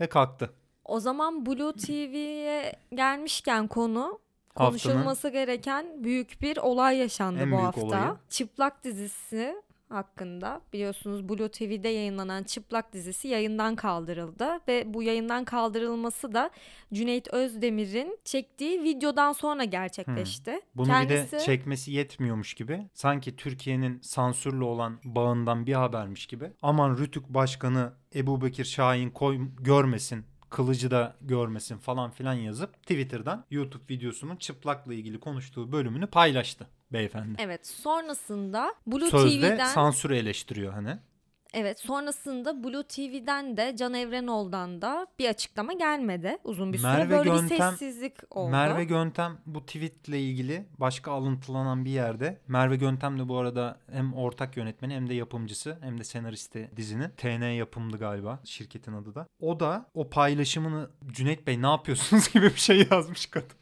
ve 0.00 0.08
kalktı. 0.08 0.50
O 0.84 1.00
zaman 1.00 1.46
Blue 1.46 1.72
TV'ye 1.72 2.72
gelmişken 2.94 3.68
konu 3.68 4.20
konuşulması 4.54 5.28
gereken 5.28 6.04
büyük 6.04 6.42
bir 6.42 6.56
olay 6.56 6.96
yaşandı 6.96 7.40
En 7.40 7.46
bu 7.50 7.56
büyük 7.56 7.66
hafta. 7.66 7.82
olayı. 7.82 8.16
Çıplak 8.30 8.84
dizisi 8.84 9.54
hakkında 9.92 10.60
biliyorsunuz 10.72 11.28
Blue 11.28 11.48
TV'de 11.48 11.88
yayınlanan 11.88 12.42
Çıplak 12.42 12.92
dizisi 12.92 13.28
yayından 13.28 13.76
kaldırıldı 13.76 14.60
ve 14.68 14.94
bu 14.94 15.02
yayından 15.02 15.44
kaldırılması 15.44 16.34
da 16.34 16.50
Cüneyt 16.92 17.28
Özdemir'in 17.28 18.18
çektiği 18.24 18.82
videodan 18.82 19.32
sonra 19.32 19.64
gerçekleşti. 19.64 20.60
Bunu 20.74 20.86
Kendisi 20.86 21.32
bir 21.32 21.38
de 21.38 21.44
çekmesi 21.44 21.92
yetmiyormuş 21.92 22.54
gibi. 22.54 22.88
Sanki 22.94 23.36
Türkiye'nin 23.36 24.00
sansürle 24.00 24.64
olan 24.64 25.00
bağından 25.04 25.66
bir 25.66 25.74
habermiş 25.74 26.26
gibi. 26.26 26.52
Aman 26.62 26.96
Rütük 26.98 27.28
Başkanı 27.28 27.92
Ebu 28.14 28.42
Bekir 28.42 28.64
Şahin 28.64 29.10
koy, 29.10 29.38
görmesin, 29.60 30.24
kılıcı 30.52 30.90
da 30.90 31.16
görmesin 31.20 31.78
falan 31.78 32.10
filan 32.10 32.34
yazıp 32.34 32.82
Twitter'dan 32.82 33.44
YouTube 33.50 33.94
videosunun 33.94 34.36
çıplakla 34.36 34.94
ilgili 34.94 35.20
konuştuğu 35.20 35.72
bölümünü 35.72 36.06
paylaştı 36.06 36.66
beyefendi. 36.92 37.36
Evet 37.38 37.66
sonrasında 37.66 38.74
Blue 38.86 39.10
Sözde 39.10 39.54
TV'den 39.54 39.66
sansürü 39.66 40.16
eleştiriyor 40.16 40.72
hani. 40.72 40.98
Evet 41.54 41.80
sonrasında 41.80 42.64
Blue 42.64 42.82
TV'den 42.82 43.56
de 43.56 43.76
Can 43.78 43.94
Evrenol'dan 43.94 44.82
da 44.82 45.06
bir 45.18 45.28
açıklama 45.28 45.72
gelmedi. 45.72 46.38
Uzun 46.44 46.72
bir 46.72 46.78
süre 46.78 46.90
Merve 46.90 47.10
böyle 47.10 47.30
bir 47.30 47.36
Göntem- 47.36 47.70
sessizlik 47.70 48.14
oldu. 48.30 48.50
Merve 48.50 48.84
Göntem 48.84 49.38
bu 49.46 49.66
tweetle 49.66 50.20
ilgili 50.20 50.66
başka 50.78 51.12
alıntılanan 51.12 51.84
bir 51.84 51.90
yerde. 51.90 52.40
Merve 52.48 52.76
Göntem 52.76 53.18
de 53.18 53.28
bu 53.28 53.38
arada 53.38 53.78
hem 53.92 54.14
ortak 54.14 54.56
yönetmeni 54.56 54.94
hem 54.94 55.08
de 55.08 55.14
yapımcısı 55.14 55.78
hem 55.80 55.98
de 55.98 56.04
senaristi 56.04 56.70
dizinin. 56.76 57.08
TN 57.16 57.42
yapımdı 57.44 57.98
galiba 57.98 58.40
şirketin 58.44 58.92
adı 58.92 59.14
da. 59.14 59.26
O 59.40 59.60
da 59.60 59.86
o 59.94 60.10
paylaşımını 60.10 60.90
Cüneyt 61.06 61.46
Bey 61.46 61.62
ne 61.62 61.66
yapıyorsunuz 61.66 62.28
gibi 62.32 62.46
bir 62.46 62.60
şey 62.60 62.86
yazmış 62.90 63.26
kadın. 63.26 63.56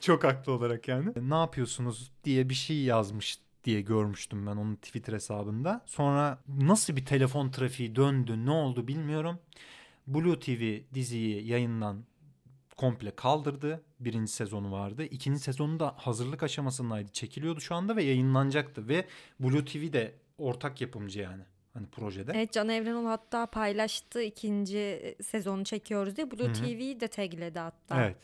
Çok 0.00 0.24
haklı 0.24 0.52
olarak 0.52 0.88
yani. 0.88 1.12
Ne 1.16 1.34
yapıyorsunuz 1.34 2.12
diye 2.24 2.48
bir 2.48 2.54
şey 2.54 2.82
yazmış 2.82 3.38
diye 3.64 3.80
görmüştüm 3.80 4.46
ben 4.46 4.56
onun 4.56 4.76
Twitter 4.76 5.12
hesabında. 5.12 5.82
Sonra 5.86 6.38
nasıl 6.48 6.96
bir 6.96 7.04
telefon 7.06 7.50
trafiği 7.50 7.96
döndü 7.96 8.46
ne 8.46 8.50
oldu 8.50 8.88
bilmiyorum. 8.88 9.38
Blue 10.06 10.40
TV 10.40 10.94
diziyi 10.94 11.46
yayından 11.46 12.04
komple 12.76 13.10
kaldırdı. 13.10 13.82
Birinci 14.00 14.32
sezonu 14.32 14.72
vardı. 14.72 15.04
İkinci 15.04 15.40
sezonu 15.40 15.80
da 15.80 15.94
hazırlık 15.96 16.42
aşamasındaydı. 16.42 17.12
Çekiliyordu 17.12 17.60
şu 17.60 17.74
anda 17.74 17.96
ve 17.96 18.02
yayınlanacaktı. 18.02 18.88
Ve 18.88 19.06
Blue 19.40 19.64
TV 19.64 19.92
de 19.92 20.14
ortak 20.38 20.80
yapımcı 20.80 21.20
yani. 21.20 21.42
Hani 21.74 21.86
projede. 21.86 22.32
Evet 22.34 22.52
Can 22.52 22.68
Evrenol 22.68 23.06
hatta 23.06 23.46
paylaştı 23.46 24.22
ikinci 24.22 25.14
sezonu 25.22 25.64
çekiyoruz 25.64 26.16
diye. 26.16 26.30
Blue 26.30 26.44
Hı 26.44 26.48
hı. 26.48 26.52
TV'yi 26.52 27.00
de 27.00 27.08
tagledi 27.08 27.58
hatta. 27.58 28.04
Evet. 28.04 28.16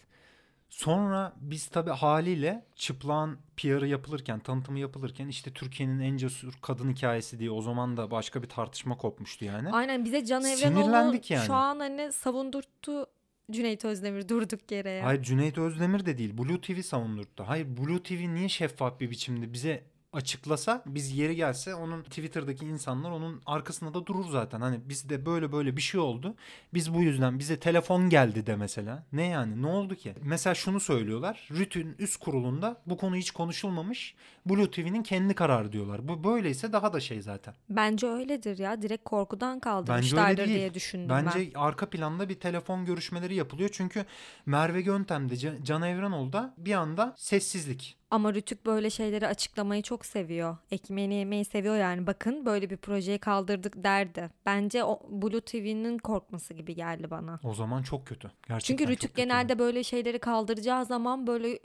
Sonra 0.70 1.32
biz 1.40 1.66
tabii 1.66 1.90
haliyle 1.90 2.64
çıplağın 2.74 3.38
PR'ı 3.56 3.86
yapılırken, 3.86 4.38
tanıtımı 4.40 4.78
yapılırken 4.78 5.28
işte 5.28 5.52
Türkiye'nin 5.52 6.00
en 6.00 6.16
cesur 6.16 6.52
kadın 6.62 6.92
hikayesi 6.92 7.38
diye 7.38 7.50
o 7.50 7.62
zaman 7.62 7.96
da 7.96 8.10
başka 8.10 8.42
bir 8.42 8.48
tartışma 8.48 8.96
kopmuştu 8.96 9.44
yani. 9.44 9.70
Aynen 9.72 10.04
bize 10.04 10.24
Can 10.24 10.40
Sinirlendik 10.40 11.30
yani. 11.30 11.46
şu 11.46 11.54
an 11.54 11.80
hani 11.80 12.12
savundurttu 12.12 13.06
Cüneyt 13.50 13.84
Özdemir 13.84 14.28
durduk 14.28 14.72
yere. 14.72 15.02
Hayır 15.02 15.22
Cüneyt 15.22 15.58
Özdemir 15.58 16.06
de 16.06 16.18
değil. 16.18 16.38
Blue 16.38 16.60
TV 16.60 16.80
savundurdu. 16.82 17.44
Hayır 17.46 17.66
Blue 17.76 18.02
TV 18.02 18.34
niye 18.34 18.48
şeffaf 18.48 19.00
bir 19.00 19.10
biçimde 19.10 19.52
bize 19.52 19.84
açıklasa 20.12 20.82
biz 20.86 21.16
yeri 21.18 21.36
gelse 21.36 21.74
onun 21.74 22.02
Twitter'daki 22.02 22.66
insanlar 22.66 23.10
onun 23.10 23.42
arkasında 23.46 23.94
da 23.94 24.06
durur 24.06 24.28
zaten. 24.30 24.60
Hani 24.60 24.88
bizde 24.88 25.26
böyle 25.26 25.52
böyle 25.52 25.76
bir 25.76 25.80
şey 25.82 26.00
oldu. 26.00 26.34
Biz 26.74 26.94
bu 26.94 27.02
yüzden 27.02 27.38
bize 27.38 27.58
telefon 27.60 28.10
geldi 28.10 28.46
de 28.46 28.56
mesela. 28.56 29.04
Ne 29.12 29.26
yani 29.26 29.62
ne 29.62 29.66
oldu 29.66 29.94
ki? 29.94 30.14
Mesela 30.22 30.54
şunu 30.54 30.80
söylüyorlar. 30.80 31.48
Rütün 31.50 31.94
üst 31.98 32.16
kurulunda 32.16 32.82
bu 32.86 32.96
konu 32.96 33.16
hiç 33.16 33.30
konuşulmamış. 33.30 34.14
Blue 34.46 34.70
TV'nin 34.70 35.02
kendi 35.02 35.34
kararı 35.34 35.72
diyorlar. 35.72 36.08
Bu 36.08 36.24
böyleyse 36.24 36.72
daha 36.72 36.92
da 36.92 37.00
şey 37.00 37.22
zaten. 37.22 37.54
Bence 37.68 38.06
öyledir 38.06 38.58
ya. 38.58 38.82
Direkt 38.82 39.04
korkudan 39.04 39.60
kaldırmışlardır 39.60 40.46
diye 40.46 40.74
düşündüm 40.74 41.08
Bence 41.08 41.38
ben. 41.54 41.60
arka 41.60 41.90
planda 41.90 42.28
bir 42.28 42.34
telefon 42.34 42.84
görüşmeleri 42.84 43.34
yapılıyor. 43.34 43.70
Çünkü 43.72 44.04
Merve 44.46 44.82
Göntem'de 44.82 45.36
Can- 45.36 45.82
Evrenol'da 45.82 46.54
bir 46.58 46.72
anda 46.74 47.14
sessizlik. 47.16 47.99
Ama 48.10 48.34
Rütük 48.34 48.66
böyle 48.66 48.90
şeyleri 48.90 49.26
açıklamayı 49.26 49.82
çok 49.82 50.06
seviyor. 50.06 50.56
Ekmeğini 50.70 51.14
yemeyi 51.14 51.44
seviyor 51.44 51.76
yani. 51.76 52.06
Bakın 52.06 52.46
böyle 52.46 52.70
bir 52.70 52.76
projeyi 52.76 53.18
kaldırdık 53.18 53.84
derdi. 53.84 54.30
Bence 54.46 54.84
o 54.84 55.00
Blue 55.10 55.40
TV'nin 55.40 55.98
korkması 55.98 56.54
gibi 56.54 56.74
geldi 56.74 57.10
bana. 57.10 57.40
O 57.44 57.54
zaman 57.54 57.82
çok 57.82 58.06
kötü. 58.06 58.30
Gerçekten 58.48 58.76
Çünkü 58.76 58.92
Rütük 58.92 59.16
genelde 59.16 59.58
böyle 59.58 59.84
şeyleri 59.84 60.18
kaldıracağı 60.18 60.86
zaman 60.86 61.26
böyle 61.26 61.58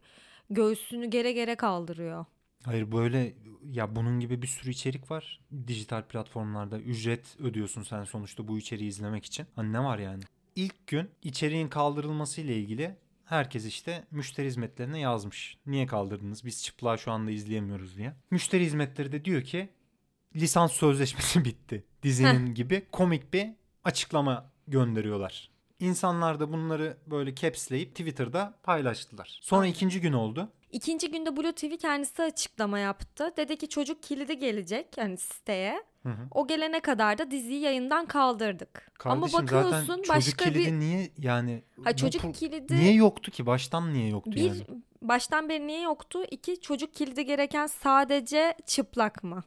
göğsünü 0.49 1.05
gere 1.05 1.31
gere 1.31 1.55
kaldırıyor. 1.55 2.25
Hayır 2.63 2.91
böyle 2.91 3.33
ya 3.63 3.95
bunun 3.95 4.19
gibi 4.19 4.41
bir 4.41 4.47
sürü 4.47 4.71
içerik 4.71 5.11
var 5.11 5.39
dijital 5.67 6.01
platformlarda. 6.03 6.79
Ücret 6.79 7.39
ödüyorsun 7.39 7.83
sen 7.83 8.03
sonuçta 8.03 8.47
bu 8.47 8.57
içeriği 8.57 8.89
izlemek 8.89 9.25
için. 9.25 9.45
Hani 9.55 9.73
ne 9.73 9.83
var 9.83 9.99
yani? 9.99 10.23
İlk 10.55 10.87
gün 10.87 11.09
içeriğin 11.23 11.67
kaldırılması 11.67 12.41
ile 12.41 12.57
ilgili 12.57 12.95
herkes 13.25 13.65
işte 13.65 14.03
müşteri 14.11 14.47
hizmetlerine 14.47 14.99
yazmış. 14.99 15.57
Niye 15.65 15.87
kaldırdınız? 15.87 16.45
Biz 16.45 16.63
çıplağı 16.63 16.97
şu 16.97 17.11
anda 17.11 17.31
izleyemiyoruz 17.31 17.97
diye. 17.97 18.13
Müşteri 18.31 18.65
hizmetleri 18.65 19.11
de 19.11 19.25
diyor 19.25 19.41
ki 19.41 19.69
lisans 20.35 20.71
sözleşmesi 20.71 21.45
bitti. 21.45 21.85
Dizinin 22.03 22.53
gibi 22.53 22.87
komik 22.91 23.33
bir 23.33 23.47
açıklama 23.83 24.51
gönderiyorlar. 24.67 25.49
İnsanlar 25.79 26.39
da 26.39 26.51
bunları 26.51 26.97
böyle 27.07 27.35
capsleyip 27.35 27.89
Twitter'da 27.89 28.59
paylaştılar. 28.63 29.39
Sonra 29.41 29.67
ikinci 29.67 30.01
gün 30.01 30.13
oldu. 30.13 30.51
İkinci 30.71 31.11
günde 31.11 31.37
Blue 31.37 31.55
TV 31.55 31.77
kendisi 31.77 32.23
açıklama 32.23 32.79
yaptı. 32.79 33.33
Dedi 33.37 33.57
ki 33.57 33.69
çocuk 33.69 34.03
kilidi 34.03 34.39
gelecek 34.39 34.97
yani 34.97 35.17
siteye. 35.17 35.83
Hı 36.05 36.09
hı. 36.09 36.27
O 36.31 36.47
gelene 36.47 36.79
kadar 36.79 37.17
da 37.17 37.31
diziyi 37.31 37.61
yayından 37.61 38.05
kaldırdık. 38.05 38.91
Kardeşim 38.99 39.35
Ama 39.35 39.43
bakıyorsun 39.43 39.85
zaten 39.85 40.03
başka 40.09 40.45
çocuk 40.45 40.65
bir 40.65 40.71
niye 40.71 41.09
yani 41.17 41.63
ha, 41.83 41.91
bu 41.91 41.95
çocuk 41.95 42.23
pro- 42.23 42.33
kilidi 42.33 42.75
niye 42.75 42.93
yoktu 42.93 43.31
ki 43.31 43.45
baştan 43.45 43.93
niye 43.93 44.09
yoktu 44.09 44.31
bir 44.31 44.43
yani? 44.43 44.61
baştan 45.01 45.49
beri 45.49 45.67
niye 45.67 45.81
yoktu? 45.81 46.23
İki 46.31 46.61
çocuk 46.61 46.93
kilidi 46.93 47.25
gereken 47.25 47.67
sadece 47.67 48.57
çıplak 48.65 49.23
mı? 49.23 49.43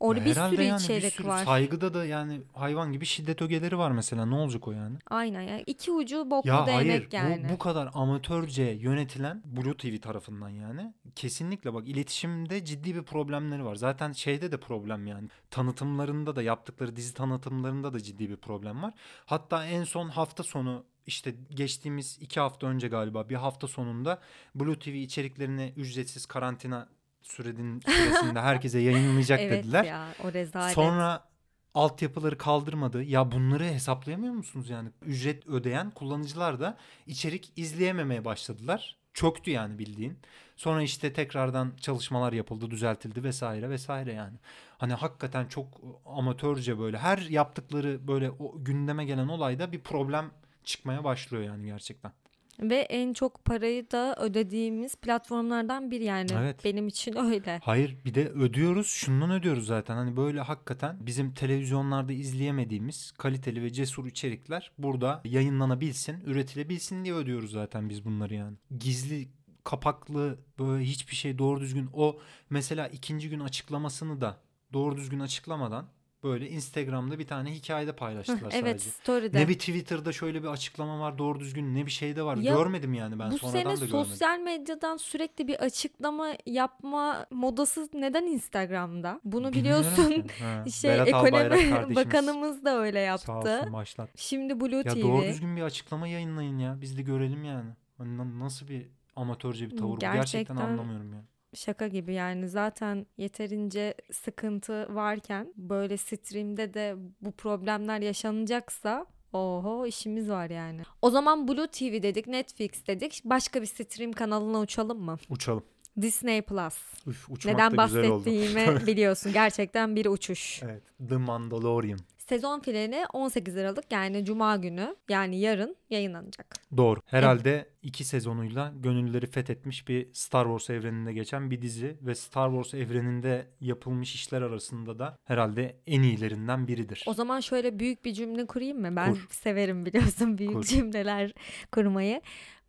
Orada 0.00 0.24
bir 0.24 0.30
Herhalde 0.30 0.56
sürü 0.56 0.64
yani 0.64 0.78
bir 0.78 0.84
içerik 0.84 1.12
sürü 1.12 1.28
var. 1.28 1.44
Saygıda 1.44 1.94
da 1.94 2.04
yani 2.04 2.40
hayvan 2.54 2.92
gibi 2.92 3.06
şiddet 3.06 3.42
ögeleri 3.42 3.78
var 3.78 3.90
mesela. 3.90 4.26
Ne 4.26 4.34
olacak 4.34 4.68
o 4.68 4.72
yani? 4.72 4.96
Aynen 5.10 5.40
ya. 5.40 5.60
İki 5.66 5.92
ucu 5.92 6.30
boklu 6.30 6.48
Ya 6.48 6.66
hayır 6.66 6.88
değnek 6.88 7.12
yani. 7.12 7.44
bu, 7.48 7.52
bu 7.52 7.58
kadar 7.58 7.90
amatörce 7.94 8.62
yönetilen 8.62 9.42
Blue 9.44 9.76
TV 9.76 10.00
tarafından 10.00 10.48
yani 10.48 10.92
kesinlikle 11.14 11.74
bak 11.74 11.88
iletişimde 11.88 12.64
ciddi 12.64 12.94
bir 12.94 13.02
problemleri 13.02 13.64
var. 13.64 13.74
Zaten 13.74 14.12
şeyde 14.12 14.52
de 14.52 14.60
problem 14.60 15.06
yani 15.06 15.28
tanıtımlarında 15.50 16.36
da 16.36 16.42
yaptıkları 16.42 16.96
dizi 16.96 17.14
tanıtımlarında 17.14 17.92
da 17.92 18.00
ciddi 18.00 18.30
bir 18.30 18.36
problem 18.36 18.82
var. 18.82 18.94
Hatta 19.26 19.66
en 19.66 19.84
son 19.84 20.08
hafta 20.08 20.42
sonu 20.42 20.84
işte 21.06 21.34
geçtiğimiz 21.50 22.18
iki 22.20 22.40
hafta 22.40 22.66
önce 22.66 22.88
galiba 22.88 23.28
bir 23.28 23.34
hafta 23.34 23.68
sonunda 23.68 24.20
Blue 24.54 24.78
TV 24.78 24.88
içeriklerini 24.88 25.72
ücretsiz 25.76 26.26
karantina 26.26 26.88
süredin, 27.22 27.80
süresinde 27.80 28.40
herkese 28.40 28.78
yayınlayacak 28.78 29.40
evet 29.42 29.64
dediler. 29.64 29.84
ya 29.84 30.08
o 30.24 30.32
rezalet. 30.32 30.74
Sonra 30.74 31.28
altyapıları 31.74 32.38
kaldırmadı. 32.38 33.02
Ya 33.02 33.32
bunları 33.32 33.64
hesaplayamıyor 33.64 34.34
musunuz 34.34 34.70
yani? 34.70 34.88
Ücret 35.02 35.46
ödeyen 35.46 35.90
kullanıcılar 35.90 36.60
da 36.60 36.76
içerik 37.06 37.52
izleyememeye 37.56 38.24
başladılar. 38.24 38.96
Çöktü 39.14 39.50
yani 39.50 39.78
bildiğin. 39.78 40.18
Sonra 40.56 40.82
işte 40.82 41.12
tekrardan 41.12 41.72
çalışmalar 41.80 42.32
yapıldı, 42.32 42.70
düzeltildi 42.70 43.24
vesaire 43.24 43.70
vesaire 43.70 44.12
yani. 44.12 44.36
Hani 44.78 44.92
hakikaten 44.92 45.46
çok 45.46 45.66
amatörce 46.06 46.78
böyle 46.78 46.98
her 46.98 47.18
yaptıkları 47.18 48.08
böyle 48.08 48.30
o 48.30 48.64
gündeme 48.64 49.04
gelen 49.04 49.28
olayda 49.28 49.72
bir 49.72 49.80
problem 49.80 50.30
çıkmaya 50.64 51.04
başlıyor 51.04 51.42
yani 51.42 51.66
gerçekten. 51.66 52.12
Ve 52.62 52.76
en 52.76 53.12
çok 53.12 53.44
parayı 53.44 53.90
da 53.90 54.16
ödediğimiz 54.18 54.96
platformlardan 54.96 55.90
biri 55.90 56.04
yani. 56.04 56.30
Evet. 56.38 56.64
Benim 56.64 56.88
için 56.88 57.16
öyle. 57.16 57.60
Hayır 57.62 57.96
bir 58.04 58.14
de 58.14 58.28
ödüyoruz 58.28 58.86
şundan 58.86 59.30
ödüyoruz 59.30 59.66
zaten 59.66 59.96
hani 59.96 60.16
böyle 60.16 60.40
hakikaten 60.40 60.96
bizim 61.00 61.34
televizyonlarda 61.34 62.12
izleyemediğimiz 62.12 63.12
kaliteli 63.12 63.62
ve 63.62 63.72
cesur 63.72 64.06
içerikler 64.06 64.72
burada 64.78 65.20
yayınlanabilsin 65.24 66.20
üretilebilsin 66.20 67.04
diye 67.04 67.14
ödüyoruz 67.14 67.50
zaten 67.50 67.88
biz 67.88 68.04
bunları 68.04 68.34
yani. 68.34 68.56
Gizli 68.78 69.28
kapaklı 69.64 70.38
böyle 70.58 70.84
hiçbir 70.84 71.16
şey 71.16 71.38
doğru 71.38 71.60
düzgün 71.60 71.90
o 71.92 72.18
mesela 72.50 72.88
ikinci 72.88 73.30
gün 73.30 73.40
açıklamasını 73.40 74.20
da 74.20 74.36
doğru 74.72 74.96
düzgün 74.96 75.20
açıklamadan 75.20 75.88
böyle 76.22 76.48
Instagram'da 76.50 77.18
bir 77.18 77.26
tane 77.26 77.54
hikayede 77.54 77.92
paylaştılar 77.92 78.52
Evet 78.54 78.80
sadece. 78.80 78.90
story'de. 78.90 79.38
Ne 79.40 79.48
bir 79.48 79.58
Twitter'da 79.58 80.12
şöyle 80.12 80.42
bir 80.42 80.48
açıklama 80.48 81.00
var 81.00 81.18
doğru 81.18 81.40
düzgün 81.40 81.74
ne 81.74 81.86
bir 81.86 81.90
şey 81.90 82.16
de 82.16 82.22
var. 82.22 82.36
Ya, 82.36 82.54
Görmedim 82.54 82.94
yani 82.94 83.18
ben 83.18 83.30
Bu 83.30 83.38
sonradan 83.38 83.52
sene 83.52 83.64
da 83.80 83.86
görmedim. 83.86 83.90
sosyal 83.90 84.38
medyadan 84.38 84.96
sürekli 84.96 85.48
bir 85.48 85.54
açıklama 85.54 86.28
yapma 86.46 87.26
modası 87.30 87.88
neden 87.94 88.26
Instagram'da? 88.26 89.20
Bunu 89.24 89.52
Bilmiyorum 89.52 89.92
biliyorsun. 89.96 90.24
Ha, 90.40 90.64
Şey 90.70 90.90
Berat 90.90 91.08
ekonomi 91.08 91.94
bakanımız 91.96 92.64
da 92.64 92.78
öyle 92.80 92.98
Sağ 92.98 93.00
yaptı. 93.32 93.32
olsun 93.32 93.72
başlat. 93.72 94.10
Şimdi 94.16 94.60
Blue 94.60 94.76
Ya 94.76 94.82
TV. 94.94 95.02
doğru 95.02 95.22
düzgün 95.22 95.56
bir 95.56 95.62
açıklama 95.62 96.08
yayınlayın 96.08 96.58
ya. 96.58 96.80
Biz 96.80 96.98
de 96.98 97.02
görelim 97.02 97.44
yani. 97.44 97.70
Hani 97.98 98.18
na- 98.18 98.38
nasıl 98.44 98.68
bir 98.68 98.86
amatörce 99.16 99.70
bir 99.70 99.76
tavır 99.76 99.96
bu? 99.96 100.00
Gerçekten 100.00 100.18
Gerçekten 100.20 100.56
anlamıyorum 100.56 101.12
ya. 101.12 101.24
Şaka 101.58 101.88
gibi 101.88 102.14
yani 102.14 102.48
zaten 102.48 103.06
yeterince 103.16 103.94
sıkıntı 104.12 104.94
varken 104.94 105.52
böyle 105.56 105.96
streamde 105.96 106.74
de 106.74 106.96
bu 107.20 107.32
problemler 107.32 108.00
yaşanacaksa 108.00 109.06
oho 109.32 109.86
işimiz 109.86 110.30
var 110.30 110.50
yani. 110.50 110.82
O 111.02 111.10
zaman 111.10 111.48
Blue 111.48 111.66
TV 111.66 112.02
dedik, 112.02 112.26
Netflix 112.26 112.86
dedik. 112.86 113.22
Başka 113.24 113.62
bir 113.62 113.66
stream 113.66 114.12
kanalına 114.12 114.60
uçalım 114.60 115.00
mı? 115.00 115.16
Uçalım. 115.30 115.64
Disney 116.00 116.42
Plus. 116.42 117.06
Üf, 117.06 117.28
Neden 117.44 117.76
bahsettiğimi 117.76 118.66
biliyorsun. 118.86 119.32
Gerçekten 119.32 119.96
bir 119.96 120.06
uçuş. 120.06 120.62
Evet. 120.62 120.82
The 121.08 121.16
Mandalorian. 121.16 122.00
Sezon 122.28 122.60
finali 122.60 123.06
18 123.12 123.56
Aralık 123.56 123.92
yani 123.92 124.24
Cuma 124.24 124.56
günü 124.56 124.96
yani 125.08 125.40
yarın 125.40 125.76
yayınlanacak. 125.90 126.54
Doğru. 126.76 127.00
Herhalde 127.06 127.68
iki 127.82 128.04
sezonuyla 128.04 128.72
gönülleri 128.76 129.26
fethetmiş 129.26 129.88
bir 129.88 130.08
Star 130.12 130.44
Wars 130.44 130.70
evreninde 130.70 131.12
geçen 131.12 131.50
bir 131.50 131.62
dizi 131.62 131.98
ve 132.02 132.14
Star 132.14 132.50
Wars 132.50 132.74
evreninde 132.74 133.46
yapılmış 133.60 134.14
işler 134.14 134.42
arasında 134.42 134.98
da 134.98 135.16
herhalde 135.24 135.76
en 135.86 136.02
iyilerinden 136.02 136.68
biridir. 136.68 137.04
O 137.06 137.14
zaman 137.14 137.40
şöyle 137.40 137.78
büyük 137.78 138.04
bir 138.04 138.12
cümle 138.12 138.46
kurayım 138.46 138.80
mı? 138.80 138.96
Ben 138.96 139.12
Kur. 139.12 139.26
severim 139.30 139.86
biliyorsun 139.86 140.38
büyük 140.38 140.52
Kur. 140.52 140.62
cümleler 140.64 141.32
kurmayı. 141.72 142.20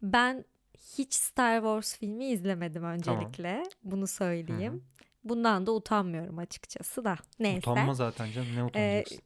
Ben 0.01 0.45
hiç 0.97 1.13
Star 1.13 1.55
Wars 1.55 1.97
filmi 1.97 2.25
izlemedim 2.25 2.83
öncelikle. 2.83 3.63
Bunu 3.83 4.07
söyleyeyim. 4.07 4.73
Hı 4.73 4.77
hı. 4.77 4.81
Bundan 5.23 5.65
da 5.65 5.71
utanmıyorum 5.71 6.37
açıkçası 6.37 7.03
da. 7.03 7.15
Neyse. 7.39 7.71
Utanma 7.71 7.93
zaten 7.93 8.31
canım 8.31 8.55
ne 8.55 8.63
utanacaksın. 8.63 9.19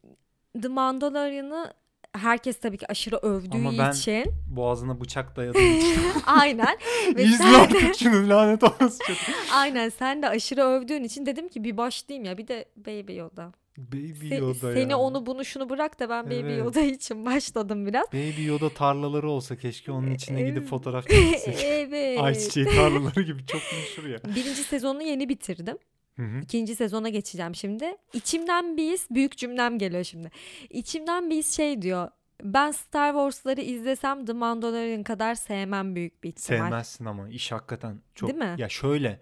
The 0.62 0.68
Mandalorian'ı 0.68 1.74
herkes 2.12 2.58
tabii 2.60 2.78
ki 2.78 2.86
aşırı 2.90 3.16
övdüğü 3.16 3.56
Ama 3.56 3.78
ben- 3.78 3.92
için. 3.92 4.24
Boğazına 4.46 5.00
bıçak 5.00 5.36
dayadığın 5.36 5.76
için. 5.78 6.02
Aynen. 6.26 6.76
Ve 7.16 7.22
İzle 7.24 7.36
sen 7.36 7.52
de, 7.54 7.56
artık 7.58 7.96
şunu 7.96 8.28
lanet 8.28 8.62
olası 8.62 8.98
çok. 9.06 9.16
aynen 9.52 9.88
sen 9.88 10.22
de 10.22 10.28
aşırı 10.28 10.62
övdüğün 10.62 11.04
için 11.04 11.26
dedim 11.26 11.48
ki 11.48 11.64
bir 11.64 11.76
başlayayım 11.76 12.24
ya. 12.24 12.38
Bir 12.38 12.48
de 12.48 12.64
Baby 12.76 13.16
Yoda. 13.16 13.52
Baby 13.78 14.28
Se- 14.28 14.38
Yoda 14.40 14.72
seni 14.74 14.94
onu 14.94 15.26
bunu 15.26 15.44
şunu 15.44 15.68
bırak 15.68 16.00
da 16.00 16.08
ben 16.08 16.26
Baby 16.26 16.34
Evet. 16.34 16.58
Yoda 16.58 16.80
için 16.80 17.26
başladım 17.26 17.86
biraz. 17.86 18.06
Baby 18.12 18.44
Yoda 18.46 18.68
tarlaları 18.68 19.30
olsa 19.30 19.56
keşke 19.56 19.92
onun 19.92 20.10
içine 20.10 20.42
gidip 20.42 20.66
fotoğraf 20.68 21.08
çeksek. 21.08 21.58
evet. 21.64 22.20
Ayçiçeği 22.20 22.66
tarlaları 22.66 23.22
gibi 23.22 23.46
çok 23.46 23.60
meşhur 23.72 24.08
ya. 24.10 24.18
Birinci 24.36 24.62
sezonu 24.62 25.02
yeni 25.02 25.28
bitirdim. 25.28 25.78
Hı 26.16 26.22
hı. 26.22 26.40
İkinci 26.40 26.76
sezona 26.76 27.08
geçeceğim 27.08 27.54
şimdi. 27.54 27.96
İçimden 28.12 28.76
bir 28.76 28.92
his, 28.92 29.10
büyük 29.10 29.36
cümlem 29.36 29.78
geliyor 29.78 30.04
şimdi. 30.04 30.30
İçimden 30.70 31.30
bir 31.30 31.36
his 31.36 31.56
şey 31.56 31.82
diyor. 31.82 32.08
Ben 32.42 32.70
Star 32.70 33.12
Wars'ları 33.12 33.60
izlesem 33.60 34.26
The 34.26 34.32
Mandalorian 34.32 35.02
kadar 35.02 35.34
sevmem 35.34 35.94
büyük 35.94 36.24
bir 36.24 36.28
ihtimal. 36.28 36.58
Sevmezsin 36.58 37.04
ama 37.04 37.28
iş 37.28 37.52
hakikaten 37.52 38.00
çok. 38.14 38.28
Değil 38.28 38.38
mi? 38.38 38.54
Ya 38.58 38.68
şöyle 38.68 39.20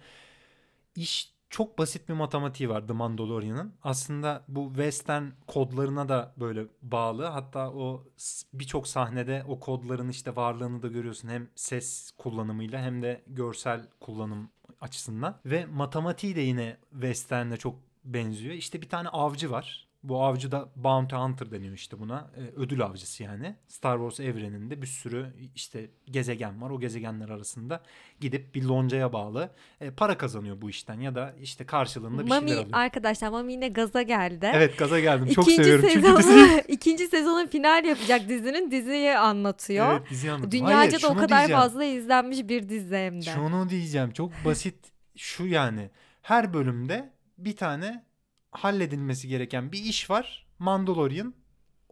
iş 0.96 1.32
çok 1.50 1.78
basit 1.78 2.08
bir 2.08 2.14
matematiği 2.14 2.68
var 2.68 2.86
The 2.86 2.92
Mandalorian'ın. 2.92 3.74
Aslında 3.82 4.44
bu 4.48 4.68
western 4.68 5.24
kodlarına 5.46 6.08
da 6.08 6.34
böyle 6.36 6.66
bağlı. 6.82 7.24
Hatta 7.24 7.70
o 7.70 8.04
birçok 8.52 8.88
sahnede 8.88 9.44
o 9.48 9.60
kodların 9.60 10.08
işte 10.08 10.36
varlığını 10.36 10.82
da 10.82 10.88
görüyorsun. 10.88 11.28
Hem 11.28 11.48
ses 11.54 12.10
kullanımıyla 12.10 12.82
hem 12.82 13.02
de 13.02 13.22
görsel 13.26 13.88
kullanım 14.00 14.50
açısından. 14.82 15.40
Ve 15.46 15.66
matematiği 15.66 16.36
de 16.36 16.40
yine 16.40 16.76
western'e 16.92 17.56
çok 17.56 17.78
benziyor. 18.04 18.54
İşte 18.54 18.82
bir 18.82 18.88
tane 18.88 19.08
avcı 19.08 19.50
var. 19.50 19.88
Bu 20.02 20.22
avcı 20.24 20.50
da 20.52 20.68
Bounty 20.76 21.16
Hunter 21.16 21.50
deniyor 21.50 21.74
işte 21.74 21.98
buna. 21.98 22.30
Ee, 22.36 22.40
ödül 22.56 22.82
avcısı 22.82 23.22
yani. 23.22 23.56
Star 23.68 23.98
Wars 23.98 24.20
evreninde 24.20 24.82
bir 24.82 24.86
sürü 24.86 25.26
işte 25.54 25.90
gezegen 26.10 26.62
var. 26.62 26.70
O 26.70 26.80
gezegenler 26.80 27.28
arasında 27.28 27.82
gidip 28.20 28.54
bir 28.54 28.62
loncaya 28.62 29.12
bağlı 29.12 29.50
e, 29.80 29.90
para 29.90 30.18
kazanıyor 30.18 30.60
bu 30.60 30.70
işten 30.70 31.00
ya 31.00 31.14
da 31.14 31.34
işte 31.40 31.66
karşılığında 31.66 32.24
bir 32.24 32.28
Mami 32.28 32.48
şeyler 32.48 32.62
alıyor. 32.62 32.78
arkadaşlar 32.78 33.28
Mami 33.28 33.52
yine 33.52 33.68
gaza 33.68 34.02
geldi. 34.02 34.50
Evet 34.54 34.78
gaza 34.78 35.00
geldim. 35.00 35.28
Çok 35.34 35.44
İkinci 35.44 35.64
seviyorum 35.64 35.88
çünkü 35.92 36.06
sezonu, 36.06 36.18
diziyi. 36.18 36.64
ikinci 36.68 37.06
sezonun 37.08 37.46
final 37.46 37.84
yapacak 37.84 38.28
dizinin 38.28 38.70
diziyi 38.70 39.18
anlatıyor. 39.18 39.92
Evet 39.92 40.10
diziyi 40.10 40.32
anladım. 40.32 40.50
Dünyaca 40.50 40.76
Hayır, 40.76 41.02
da 41.02 41.08
o 41.08 41.14
kadar 41.14 41.28
diyeceğim. 41.28 41.60
fazla 41.60 41.84
izlenmiş 41.84 42.48
bir 42.48 42.68
dizi 42.68 42.96
hem 42.96 43.16
de. 43.20 43.22
Şunu 43.22 43.68
diyeceğim. 43.70 44.10
Çok 44.10 44.32
basit 44.44 44.74
şu 45.16 45.46
yani. 45.46 45.90
Her 46.22 46.54
bölümde 46.54 47.12
bir 47.38 47.56
tane 47.56 48.04
halledilmesi 48.52 49.28
gereken 49.28 49.72
bir 49.72 49.78
iş 49.84 50.10
var. 50.10 50.46
Mandalorian 50.58 51.34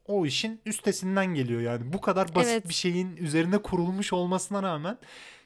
o 0.07 0.27
işin 0.27 0.61
üstesinden 0.67 1.27
geliyor 1.27 1.61
yani. 1.61 1.93
Bu 1.93 2.01
kadar 2.01 2.35
basit 2.35 2.51
Evet. 2.53 2.69
bir 2.69 2.75
şeyin 2.75 3.17
üzerine 3.17 3.59
kurulmuş 3.59 4.13
olmasına 4.13 4.63
rağmen 4.63 4.99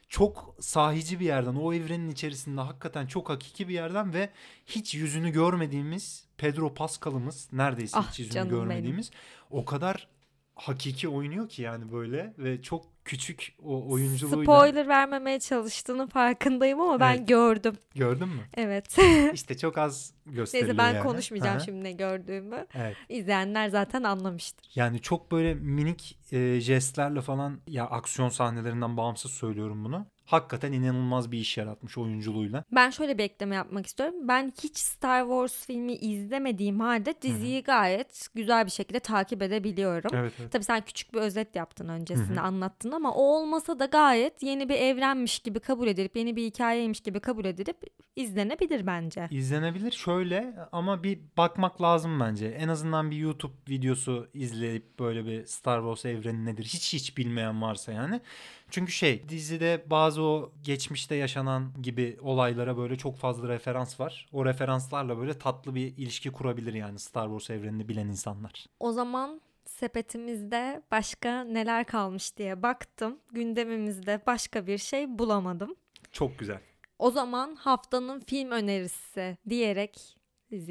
çok 0.09 0.55
sahici 0.59 1.19
bir 1.19 1.25
yerden, 1.25 1.55
o 1.55 1.73
evrenin 1.73 2.09
içerisinde 2.09 2.61
hakikaten 2.61 3.07
çok 3.07 3.29
hakiki 3.29 3.67
bir 3.67 3.73
yerden 3.73 4.13
ve 4.13 4.29
hiç 4.65 4.95
yüzünü 4.95 5.29
görmediğimiz 5.31 6.25
Pedro 6.37 6.73
Pascal'ımız 6.73 7.49
neredeyse 7.53 7.97
Ah, 7.97 8.11
hiç 8.11 8.19
yüzünü 8.19 8.33
canım 8.33 8.49
benim. 8.49 8.59
görmediğimiz 8.61 9.11
o 9.49 9.65
kadar 9.65 10.07
hakiki 10.55 11.07
oynuyor 11.09 11.49
ki 11.49 11.61
yani 11.61 11.91
böyle 11.91 12.33
ve 12.37 12.61
çok 12.61 12.85
küçük 13.05 13.55
o 13.63 13.91
oyunculuğuyla 13.91 14.43
Spoiler 14.43 14.87
vermemeye 14.87 15.39
çalıştığının 15.39 16.07
farkındayım 16.07 16.81
ama 16.81 16.99
ben 16.99 17.15
Evet. 17.17 17.27
gördüm. 17.27 17.75
gördün 17.95 18.27
mü? 18.27 18.41
Evet. 18.57 18.97
İşte 19.33 19.57
çok 19.57 19.77
az 19.77 20.13
gösteriliyor 20.25 20.77
Neyse 20.77 20.77
ben 20.89 20.93
yani. 20.95 21.03
konuşmayacağım 21.03 21.57
Aha, 21.57 21.65
şimdi 21.65 21.83
ne 21.83 21.91
gördüğümü. 21.91 22.65
Evet. 22.73 22.95
İzleyenler 23.09 23.69
zaten 23.69 24.03
anlamıştır. 24.03 24.71
Yani 24.75 25.01
çok 25.01 25.31
böyle 25.31 25.53
minik 25.53 26.17
e, 26.31 26.59
jestlerle 26.59 27.21
falan 27.21 27.59
ya 27.67 27.85
aksiyon 27.85 28.29
sahnelerinden 28.29 28.97
bağımsız 28.97 29.31
söylüyorum 29.31 29.85
bunu. 29.85 30.05
Hakikaten 30.25 30.71
inanılmaz 30.71 31.31
bir 31.31 31.37
iş 31.37 31.57
yaratmış 31.57 31.97
oyunculuğuyla. 31.97 32.63
Ben 32.71 32.89
şöyle 32.89 33.17
bir 33.17 33.23
ekleme 33.23 33.55
yapmak 33.55 33.85
istiyorum. 33.85 34.15
Ben 34.27 34.53
hiç 34.63 34.77
Star 34.77 35.21
Wars 35.21 35.65
filmi 35.65 35.93
izlemediğim 35.93 36.79
halde 36.79 37.13
diziyi 37.21 37.63
gayet 37.63 38.27
güzel 38.35 38.65
bir 38.65 38.71
şekilde 38.71 38.99
takip 38.99 39.41
edebiliyorum. 39.41 40.11
Evet 40.13 40.33
evet. 40.39 40.51
Tabii 40.51 40.63
sen 40.63 40.81
küçük 40.81 41.13
bir 41.13 41.19
özet 41.19 41.55
yaptın 41.55 41.87
öncesinde 41.89 42.39
Hı 42.39 42.43
hı. 42.43 42.45
anlattın 42.45 42.91
ama 42.95 43.13
o 43.13 43.21
olmasa 43.21 43.79
da 43.79 43.85
gayet 43.85 44.43
yeni 44.43 44.69
bir 44.69 44.75
evrenmiş 44.75 45.39
gibi 45.39 45.59
kabul 45.59 45.87
edilip 45.87 46.15
yeni 46.15 46.35
bir 46.35 46.45
hikayeymiş 46.45 46.99
gibi 46.99 47.19
kabul 47.19 47.45
edilip 47.45 47.77
izlenebilir 48.15 48.87
bence. 48.87 49.27
İzlenebilir 49.31 49.91
şöyle 49.91 50.53
ama 50.71 51.03
bir 51.03 51.19
bakmak 51.37 51.81
lazım 51.81 52.19
bence. 52.19 52.47
En 52.47 52.67
azından 52.67 53.11
bir 53.11 53.17
YouTube 53.17 53.53
videosu 53.69 54.27
izleyip 54.33 54.99
böyle 54.99 55.25
bir 55.25 55.45
Star 55.45 55.79
Wars 55.79 56.05
evreni 56.05 56.45
nedir 56.45 56.63
hiç 56.63 56.93
hiç 56.93 57.17
bilmeyen 57.17 57.61
varsa 57.61 57.91
yani. 57.91 58.21
Çünkü 58.69 58.91
şey 58.91 59.29
dizide 59.29 59.83
bazı 59.85 60.21
o 60.21 60.51
geçmişte 60.63 61.15
yaşanan 61.15 61.71
gibi 61.81 62.17
olaylara 62.21 62.77
böyle 62.77 62.97
çok 62.97 63.17
fazla 63.17 63.47
referans 63.47 63.99
var. 63.99 64.29
O 64.33 64.45
referanslarla 64.45 65.17
böyle 65.17 65.33
tatlı 65.39 65.75
bir 65.75 65.97
ilişki 65.97 66.31
kurabilir 66.31 66.73
yani 66.73 66.99
Star 66.99 67.27
Wars 67.27 67.49
evrenini 67.49 67.89
bilen 67.89 68.07
insanlar. 68.07 68.65
O 68.79 68.91
zaman 68.91 69.41
sepetimizde 69.65 70.81
başka 70.91 71.43
neler 71.43 71.85
kalmış 71.85 72.37
diye 72.37 72.61
baktım. 72.63 73.19
Gündemimizde 73.31 74.21
başka 74.27 74.67
bir 74.67 74.77
şey 74.77 75.19
bulamadım. 75.19 75.75
Çok 76.11 76.39
güzel. 76.39 76.59
O 76.99 77.11
zaman 77.11 77.55
haftanın 77.55 78.19
film 78.19 78.51
önerisi 78.51 79.37
diyerek 79.49 80.17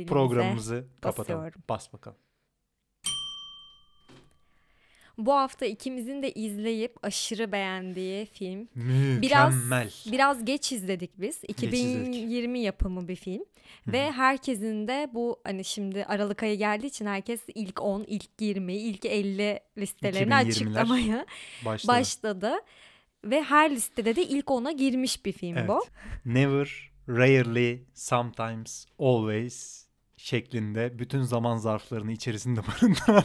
Programımızı 0.07 0.87
kapatalım. 1.01 1.41
basıyorum. 1.41 1.63
Bas 1.69 1.93
bakalım. 1.93 2.19
Bu 5.19 5.33
hafta 5.33 5.67
ikimizin 5.67 6.23
de 6.23 6.33
izleyip 6.33 6.97
aşırı 7.03 7.53
beğendiği 7.53 8.27
film. 8.27 8.69
Mükemmel. 8.75 9.93
Biraz 10.13 10.45
geç 10.45 10.73
izledik 10.73 11.11
biz. 11.21 11.37
izledik. 11.37 11.81
2020 11.81 12.59
yapımı 12.61 13.09
bir 13.09 13.17
film. 13.17 13.45
Ve 13.87 14.13
herkesin 14.13 14.89
de 14.89 15.09
bu 15.15 15.41
hani 15.45 15.65
şimdi 15.65 16.05
Aralık 16.05 16.43
ayı 16.43 16.59
geldiği 16.59 16.87
için 16.87 17.07
herkes 17.07 17.41
ilk 17.55 17.83
10, 17.83 18.05
ilk 18.05 18.29
20, 18.41 18.75
ilk 18.75 19.05
50 19.05 19.61
listelerini 19.79 20.33
2020'ler 20.33 20.49
açıklamaya 20.49 21.27
Başladı. 21.65 21.93
başladı. 21.93 22.53
Ve 23.25 23.43
her 23.43 23.71
listede 23.71 24.17
de 24.17 24.23
ilk 24.27 24.47
10'a 24.47 24.73
girmiş 24.73 25.25
bir 25.25 25.33
film 25.33 25.57
Evet. 25.59 25.69
bu. 25.69 25.85
Never, 26.25 26.91
rarely, 27.09 27.79
sometimes, 27.95 28.87
always 28.99 29.87
şeklinde 30.17 30.99
bütün 30.99 31.23
zaman 31.23 31.57
zarflarını 31.57 32.13
içerisinde 32.13 32.61
barındıran 32.67 33.25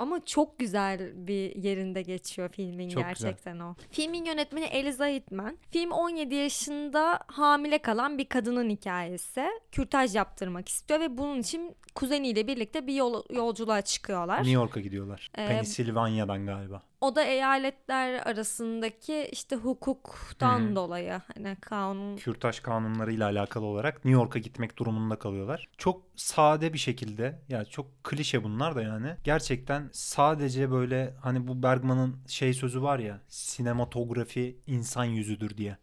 Ama 0.00 0.24
çok 0.24 0.58
güzel 0.58 1.26
bir 1.26 1.56
yerinde 1.56 2.02
geçiyor 2.02 2.48
filmin 2.48 2.88
Çok 2.88 3.08
güzel. 3.08 3.30
gerçekten 3.30 3.60
o. 3.60 3.74
Filmin 3.90 4.24
yönetmeni 4.24 4.64
Eliza 4.64 5.06
Hittman. 5.06 5.58
Film 5.70 5.90
17 5.90 6.34
yaşında 6.34 7.20
hamile 7.26 7.78
kalan 7.78 8.18
bir 8.18 8.24
kadının 8.24 8.70
hikayesi. 8.70 9.46
Kürtaj 9.72 10.16
yaptırmak 10.16 10.68
istiyor 10.68 11.00
ve 11.00 11.18
bunun 11.18 11.40
için 11.40 11.76
kuzeniyle 11.94 12.46
birlikte 12.46 12.86
bir 12.86 12.94
yol, 12.94 13.22
yolculuğa 13.30 13.82
çıkıyorlar. 13.82 14.36
New 14.36 14.52
York'a 14.52 14.80
gidiyorlar. 14.80 15.30
Ee, 15.38 15.46
Pennsylvania'dan 15.46 16.46
galiba. 16.46 16.82
O 17.00 17.16
da 17.16 17.24
eyaletler 17.24 18.26
arasındaki 18.26 19.28
işte 19.32 19.56
hukuktan 19.56 20.60
hı. 20.60 20.76
dolayı 20.76 21.20
hani 21.34 21.56
kanun 21.60 22.16
Kürtaj 22.16 22.60
kanunlarıyla 22.60 23.26
alakalı 23.26 23.64
olarak 23.64 23.94
New 24.04 24.10
York'a 24.10 24.38
gitmek 24.38 24.78
durumunda 24.78 25.16
kalıyorlar. 25.16 25.68
Çok 25.78 26.02
sade 26.16 26.72
bir 26.72 26.78
şekilde 26.78 27.38
ya 27.48 27.64
çok 27.64 28.04
klişe 28.04 28.44
bunlar 28.44 28.74
da 28.76 28.82
yani. 28.82 29.16
Gerçekten 29.24 29.90
sadece 29.92 30.70
böyle 30.70 31.14
hani 31.20 31.48
bu 31.48 31.62
Bergman'ın 31.62 32.16
şey 32.26 32.54
sözü 32.54 32.82
var 32.82 32.98
ya 32.98 33.20
sinematografi 33.28 34.56
insan 34.66 35.04
yüzüdür 35.04 35.56
diye. 35.56 35.76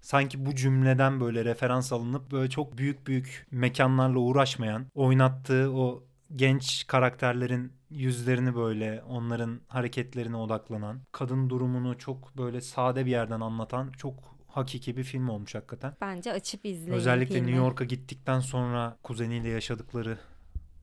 Sanki 0.00 0.46
bu 0.46 0.54
cümleden 0.54 1.20
böyle 1.20 1.44
referans 1.44 1.92
alınıp 1.92 2.32
böyle 2.32 2.50
çok 2.50 2.78
büyük 2.78 3.06
büyük 3.06 3.46
mekanlarla 3.50 4.18
uğraşmayan, 4.18 4.86
oynattığı 4.94 5.72
o 5.72 6.04
genç 6.36 6.86
karakterlerin 6.86 7.79
yüzlerini 7.90 8.56
böyle 8.56 9.02
onların 9.08 9.60
hareketlerine 9.68 10.36
odaklanan, 10.36 11.00
kadın 11.12 11.50
durumunu 11.50 11.98
çok 11.98 12.36
böyle 12.38 12.60
sade 12.60 13.06
bir 13.06 13.10
yerden 13.10 13.40
anlatan 13.40 13.90
çok 13.90 14.14
hakiki 14.48 14.96
bir 14.96 15.04
film 15.04 15.28
olmuş 15.28 15.54
hakikaten. 15.54 15.92
bence 16.00 16.32
açıp 16.32 16.66
izleyin 16.66 16.92
Özellikle 16.92 17.34
filmi. 17.34 17.46
New 17.46 17.64
York'a 17.64 17.84
gittikten 17.84 18.40
sonra 18.40 18.96
kuzeniyle 19.02 19.48
yaşadıkları 19.48 20.18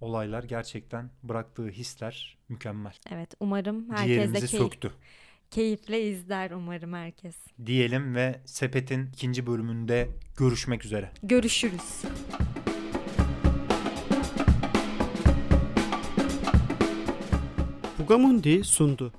olaylar 0.02 0.44
gerçekten 0.44 1.10
bıraktığı 1.24 1.68
hisler 1.70 2.38
mükemmel. 2.50 2.94
Evet 3.12 3.34
umarım 3.40 3.90
herkes 3.90 4.34
de 4.34 4.40
keyif, 4.40 4.50
söktü 4.50 4.92
keyifle 5.52 6.02
izler 6.10 6.52
umarım 6.52 6.94
herkes. 6.94 7.36
diyelim 7.66 8.16
ve 8.16 8.40
Sepet'in 8.46 9.10
ikinci 9.14 9.48
bölümünde 9.48 10.10
görüşmek 10.38 10.86
üzere. 10.86 11.12
Görüşürüz. 11.24 12.04
programın 18.08 18.44
sundu. 18.64 19.12